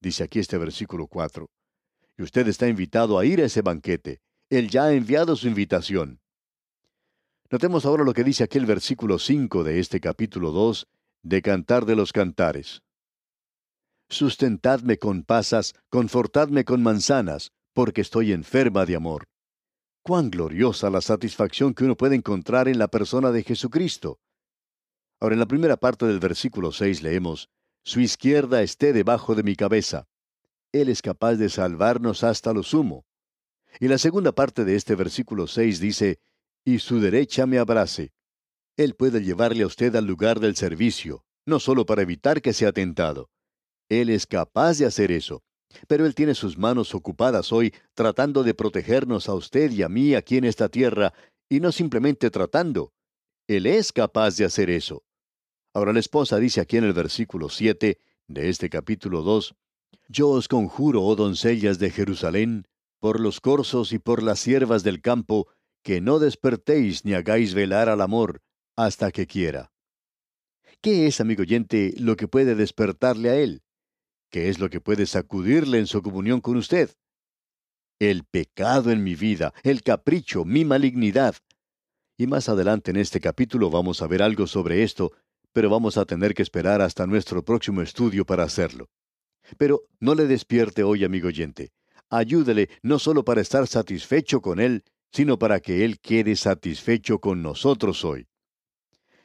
Dice 0.00 0.22
aquí 0.22 0.38
este 0.38 0.56
versículo 0.56 1.08
4. 1.08 1.50
Y 2.16 2.22
usted 2.22 2.46
está 2.46 2.68
invitado 2.68 3.18
a 3.18 3.26
ir 3.26 3.40
a 3.40 3.46
ese 3.46 3.60
banquete. 3.60 4.20
Él 4.50 4.70
ya 4.70 4.84
ha 4.84 4.92
enviado 4.92 5.34
su 5.34 5.48
invitación. 5.48 6.20
Notemos 7.54 7.86
ahora 7.86 8.02
lo 8.02 8.14
que 8.14 8.24
dice 8.24 8.42
aquel 8.42 8.66
versículo 8.66 9.16
5 9.16 9.62
de 9.62 9.78
este 9.78 10.00
capítulo 10.00 10.50
2 10.50 10.88
de 11.22 11.40
Cantar 11.40 11.86
de 11.86 11.94
los 11.94 12.12
Cantares. 12.12 12.82
Sustentadme 14.08 14.98
con 14.98 15.22
pasas, 15.22 15.74
confortadme 15.88 16.64
con 16.64 16.82
manzanas, 16.82 17.52
porque 17.72 18.00
estoy 18.00 18.32
enferma 18.32 18.86
de 18.86 18.96
amor. 18.96 19.28
Cuán 20.02 20.30
gloriosa 20.30 20.90
la 20.90 21.00
satisfacción 21.00 21.74
que 21.74 21.84
uno 21.84 21.96
puede 21.96 22.16
encontrar 22.16 22.66
en 22.66 22.76
la 22.76 22.88
persona 22.88 23.30
de 23.30 23.44
Jesucristo. 23.44 24.18
Ahora, 25.20 25.34
en 25.34 25.38
la 25.38 25.46
primera 25.46 25.76
parte 25.76 26.06
del 26.06 26.18
versículo 26.18 26.72
6 26.72 27.04
leemos, 27.04 27.50
Su 27.84 28.00
izquierda 28.00 28.62
esté 28.62 28.92
debajo 28.92 29.36
de 29.36 29.44
mi 29.44 29.54
cabeza. 29.54 30.08
Él 30.72 30.88
es 30.88 31.02
capaz 31.02 31.36
de 31.36 31.48
salvarnos 31.48 32.24
hasta 32.24 32.52
lo 32.52 32.64
sumo. 32.64 33.06
Y 33.78 33.86
la 33.86 33.98
segunda 33.98 34.32
parte 34.32 34.64
de 34.64 34.74
este 34.74 34.96
versículo 34.96 35.46
6 35.46 35.78
dice, 35.78 36.18
Y 36.64 36.79
su 36.79 37.00
derecha 37.00 37.46
me 37.46 37.59
abrace. 37.59 38.12
Él 38.77 38.94
puede 38.94 39.22
llevarle 39.22 39.62
a 39.62 39.66
usted 39.66 39.94
al 39.96 40.07
lugar 40.07 40.40
del 40.40 40.57
servicio, 40.57 41.24
no 41.46 41.61
solo 41.61 41.87
para 41.87 42.03
evitar 42.03 42.42
que 42.42 42.53
sea 42.53 42.72
tentado. 42.72 43.31
Él 43.88 44.11
es 44.11 44.27
capaz 44.27 44.79
de 44.79 44.87
hacer 44.87 45.12
eso. 45.12 45.42
Pero 45.88 46.07
Él 46.07 46.14
tiene 46.14 46.35
sus 46.35 46.57
manos 46.57 46.94
ocupadas 46.94 47.53
hoy 47.53 47.74
tratando 47.94 48.42
de 48.42 48.55
protegernos 48.55 49.29
a 49.29 49.35
usted 49.35 49.70
y 49.72 49.83
a 49.83 49.88
mí 49.88 50.14
aquí 50.14 50.37
en 50.37 50.44
esta 50.44 50.68
tierra, 50.68 51.12
y 51.48 51.61
no 51.61 51.72
simplemente 51.72 52.31
tratando. 52.31 52.92
Él 53.48 53.66
es 53.66 53.92
capaz 53.92 54.37
de 54.37 54.44
hacer 54.44 54.70
eso. 54.70 55.05
Ahora 55.74 55.92
la 55.92 56.00
esposa 56.00 56.38
dice 56.38 56.61
aquí 56.61 56.77
en 56.77 56.85
el 56.85 56.92
versículo 56.92 57.48
7 57.48 57.98
de 58.29 58.48
este 58.48 58.70
capítulo 58.70 59.22
2, 59.22 59.55
Yo 60.09 60.31
os 60.31 60.48
conjuro, 60.48 61.03
oh 61.03 61.16
doncellas 61.16 61.79
de 61.79 61.90
Jerusalén, 61.90 62.66
por 63.00 63.20
los 63.20 63.40
corzos 63.40 63.92
y 63.92 63.98
por 63.98 64.22
las 64.22 64.38
siervas 64.38 64.83
del 64.83 65.03
campo, 65.03 65.48
que 65.84 66.00
no 66.00 66.18
despertéis 66.18 67.04
ni 67.04 67.12
hagáis 67.12 67.52
velar 67.52 67.90
al 67.90 68.00
amor, 68.00 68.42
hasta 68.74 69.12
que 69.12 69.26
quiera. 69.26 69.70
¿Qué 70.80 71.06
es, 71.06 71.20
amigo 71.20 71.42
oyente, 71.42 71.92
lo 71.98 72.16
que 72.16 72.26
puede 72.26 72.54
despertarle 72.54 73.28
a 73.28 73.36
él? 73.36 73.62
¿Qué 74.30 74.48
es 74.48 74.58
lo 74.58 74.70
que 74.70 74.80
puede 74.80 75.06
sacudirle 75.06 75.78
en 75.78 75.86
su 75.86 76.02
comunión 76.02 76.40
con 76.40 76.56
usted? 76.56 76.90
El 78.00 78.24
pecado 78.24 78.90
en 78.90 79.04
mi 79.04 79.14
vida, 79.14 79.52
el 79.62 79.82
capricho, 79.82 80.44
mi 80.46 80.64
malignidad. 80.64 81.36
Y 82.16 82.26
más 82.26 82.48
adelante 82.48 82.90
en 82.90 82.96
este 82.96 83.20
capítulo 83.20 83.70
vamos 83.70 84.00
a 84.00 84.06
ver 84.06 84.22
algo 84.22 84.46
sobre 84.46 84.82
esto, 84.82 85.12
pero 85.52 85.68
vamos 85.68 85.98
a 85.98 86.06
tener 86.06 86.34
que 86.34 86.42
esperar 86.42 86.80
hasta 86.80 87.06
nuestro 87.06 87.44
próximo 87.44 87.82
estudio 87.82 88.24
para 88.24 88.42
hacerlo. 88.42 88.88
Pero 89.58 89.82
no 90.00 90.14
le 90.14 90.26
despierte 90.26 90.82
hoy, 90.82 91.04
amigo 91.04 91.28
oyente. 91.28 91.72
Ayúdele 92.08 92.70
no 92.82 92.98
solo 92.98 93.24
para 93.24 93.42
estar 93.42 93.66
satisfecho 93.66 94.40
con 94.40 94.60
Él, 94.60 94.84
sino 95.14 95.38
para 95.38 95.61
que 95.61 95.85
Él 95.85 96.00
quede 96.00 96.35
satisfecho 96.35 97.20
con 97.20 97.40
nosotros 97.40 98.05
hoy. 98.05 98.27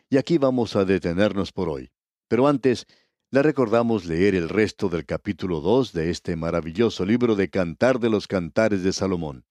Y 0.08 0.18
aquí 0.18 0.38
vamos 0.38 0.76
a 0.76 0.86
detenernos 0.86 1.52
por 1.52 1.68
hoy. 1.68 1.90
Pero 2.28 2.48
antes, 2.48 2.86
le 3.32 3.42
recordamos 3.42 4.06
leer 4.06 4.36
el 4.36 4.50
resto 4.50 4.88
del 4.90 5.08
capítulo 5.08 5.62
2 5.62 5.92
de 5.94 6.12
este 6.12 6.36
maravilloso 6.36 7.06
libro 7.06 7.36
de 7.36 7.50
Cantar 7.50 8.00
de 8.00 8.12
los 8.12 8.28
Cantares 8.28 8.84
de 8.84 8.94
Salomón. 8.94 9.46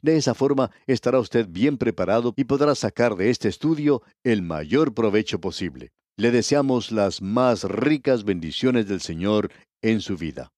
De 0.00 0.16
esa 0.16 0.34
forma 0.34 0.70
estará 0.86 1.18
usted 1.18 1.48
bien 1.48 1.76
preparado 1.76 2.34
y 2.36 2.44
podrá 2.44 2.76
sacar 2.76 3.16
de 3.16 3.30
este 3.30 3.48
estudio 3.48 4.02
el 4.22 4.42
mayor 4.42 4.94
provecho 4.94 5.40
posible. 5.40 5.90
Le 6.16 6.30
deseamos 6.30 6.92
las 6.92 7.20
más 7.20 7.64
ricas 7.64 8.22
bendiciones 8.22 8.86
del 8.86 9.00
Señor 9.00 9.50
en 9.82 10.00
su 10.00 10.16
vida. 10.16 10.52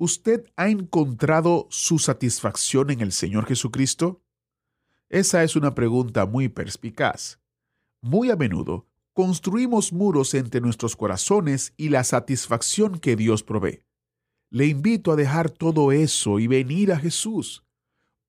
¿Usted 0.00 0.44
ha 0.54 0.68
encontrado 0.68 1.66
su 1.70 1.98
satisfacción 1.98 2.90
en 2.90 3.00
el 3.00 3.10
Señor 3.10 3.46
Jesucristo? 3.46 4.22
Esa 5.08 5.42
es 5.42 5.56
una 5.56 5.74
pregunta 5.74 6.24
muy 6.24 6.48
perspicaz. 6.48 7.40
Muy 8.00 8.30
a 8.30 8.36
menudo, 8.36 8.86
construimos 9.12 9.92
muros 9.92 10.34
entre 10.34 10.60
nuestros 10.60 10.94
corazones 10.94 11.74
y 11.76 11.88
la 11.88 12.04
satisfacción 12.04 13.00
que 13.00 13.16
Dios 13.16 13.42
provee. 13.42 13.82
Le 14.50 14.66
invito 14.66 15.10
a 15.10 15.16
dejar 15.16 15.50
todo 15.50 15.90
eso 15.90 16.38
y 16.38 16.46
venir 16.46 16.92
a 16.92 17.00
Jesús. 17.00 17.64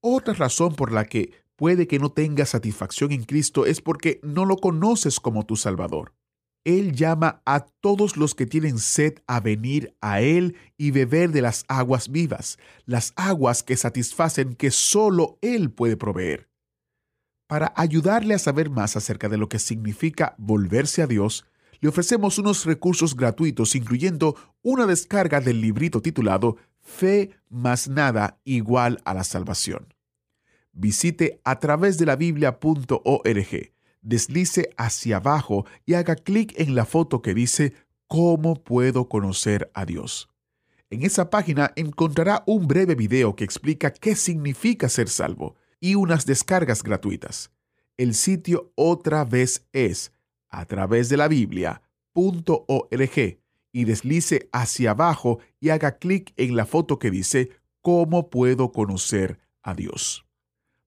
Otra 0.01 0.34
razón 0.34 0.73
por 0.73 0.91
la 0.91 1.05
que 1.05 1.34
puede 1.55 1.88
que 1.88 1.99
no 1.99 2.12
tengas 2.12 2.49
satisfacción 2.49 3.12
en 3.12 3.25
Cristo 3.25 3.67
es 3.67 3.79
porque 3.79 4.19
no 4.23 4.45
lo 4.45 4.58
conoces 4.58 5.19
como 5.19 5.45
tu 5.45 5.55
Salvador. 5.55 6.15
Él 6.63 6.93
llama 6.93 7.41
a 7.45 7.62
todos 7.62 8.17
los 8.17 8.36
que 8.36 8.45
tienen 8.45 8.80
sed 8.80 9.19
a 9.28 9.39
venir 9.39 9.95
a 10.02 10.22
Él 10.22 10.56
y 10.78 10.91
beber 10.91 11.32
de 11.32 11.41
las 11.41 11.65
aguas 11.67 12.10
vivas, 12.10 12.58
las 12.86 13.13
aguas 13.15 13.63
que 13.63 13.78
satisfacen 13.78 14.56
que 14.56 14.72
solo 14.72 15.38
Él 15.41 15.72
puede 15.72 15.98
proveer. 15.98 16.50
Para 17.48 17.74
ayudarle 17.76 18.36
a 18.36 18.39
saber 18.39 18.69
más 18.69 18.95
acerca 18.95 19.30
de 19.30 19.38
lo 19.38 19.50
que 19.50 19.58
significa 19.58 20.36
volverse 20.38 21.02
a 21.02 21.08
Dios, 21.08 21.45
le 21.80 21.89
ofrecemos 21.89 22.38
unos 22.38 22.65
recursos 22.65 23.15
gratuitos, 23.15 23.76
incluyendo 23.76 24.36
una 24.62 24.86
descarga 24.86 25.39
del 25.41 25.62
librito 25.62 26.02
titulado 26.02 26.58
Fe 26.82 27.32
más 27.50 27.88
nada 27.88 28.39
igual 28.43 29.02
a 29.06 29.13
la 29.13 29.24
salvación. 29.24 29.93
Visite 30.74 31.41
a 31.43 31.60
través 31.60 31.98
de 31.98 32.06
la 32.06 32.15
biblia.org, 32.15 33.74
deslice 34.02 34.70
hacia 34.78 35.18
abajo 35.18 35.66
y 35.86 35.94
haga 35.94 36.16
clic 36.16 36.54
en 36.58 36.76
la 36.76 36.86
foto 36.86 37.22
que 37.22 37.34
dice 37.34 37.74
¿Cómo 38.08 38.56
puedo 38.56 39.08
conocer 39.08 39.70
a 39.74 39.86
Dios? 39.86 40.30
En 40.90 41.04
esa 41.04 41.30
página 41.30 41.72
encontrará 41.76 42.44
un 42.48 42.68
breve 42.68 42.96
video 42.96 43.36
que 43.36 43.44
explica 43.44 43.92
qué 43.92 44.16
significa 44.16 44.90
ser 44.90 45.10
salvo 45.10 45.56
y 45.80 45.94
unas 45.94 46.26
descargas 46.26 46.82
gratuitas. 46.82 47.52
El 47.98 48.16
sitio 48.16 48.72
otra 48.76 49.24
vez 49.26 49.68
es 49.72 50.12
a 50.50 50.66
través 50.66 51.10
de 51.10 51.18
la 51.18 51.28
Biblia.org 51.28 51.82
y 53.72 53.84
deslice 53.84 54.50
hacia 54.52 54.92
abajo 54.92 55.40
y 55.60 55.70
haga 55.70 56.00
clic 56.00 56.34
en 56.38 56.56
la 56.56 56.66
foto 56.66 56.98
que 56.98 57.12
dice 57.12 57.52
¿Cómo 57.82 58.30
puedo 58.30 58.72
conocer 58.72 59.40
a 59.62 59.74
Dios? 59.74 60.26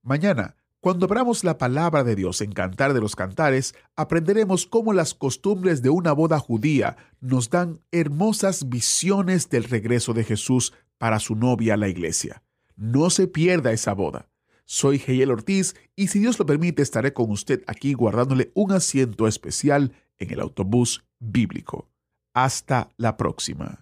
Mañana, 0.03 0.57
cuando 0.82 1.06
abramos 1.06 1.44
la 1.44 1.58
palabra 1.58 2.02
de 2.02 2.16
Dios 2.16 2.40
en 2.40 2.50
Cantar 2.50 2.92
de 2.92 3.00
los 3.00 3.14
Cantares, 3.14 3.76
aprenderemos 3.94 4.66
cómo 4.66 4.92
las 4.92 5.14
costumbres 5.14 5.80
de 5.80 5.90
una 5.90 6.10
boda 6.10 6.40
judía 6.40 6.96
nos 7.20 7.50
dan 7.50 7.78
hermosas 7.92 8.68
visiones 8.68 9.48
del 9.48 9.62
regreso 9.62 10.12
de 10.12 10.24
Jesús 10.24 10.72
para 10.98 11.20
su 11.20 11.36
novia 11.36 11.76
la 11.76 11.86
iglesia. 11.86 12.42
No 12.74 13.10
se 13.10 13.28
pierda 13.28 13.70
esa 13.70 13.92
boda. 13.92 14.28
Soy 14.64 14.98
Geyel 14.98 15.30
Ortiz 15.30 15.76
y 15.94 16.08
si 16.08 16.18
Dios 16.18 16.36
lo 16.40 16.46
permite 16.46 16.82
estaré 16.82 17.12
con 17.12 17.30
usted 17.30 17.62
aquí 17.68 17.92
guardándole 17.92 18.50
un 18.54 18.72
asiento 18.72 19.28
especial 19.28 19.92
en 20.18 20.32
el 20.32 20.40
autobús 20.40 21.04
bíblico. 21.20 21.92
Hasta 22.34 22.90
la 22.96 23.16
próxima. 23.16 23.81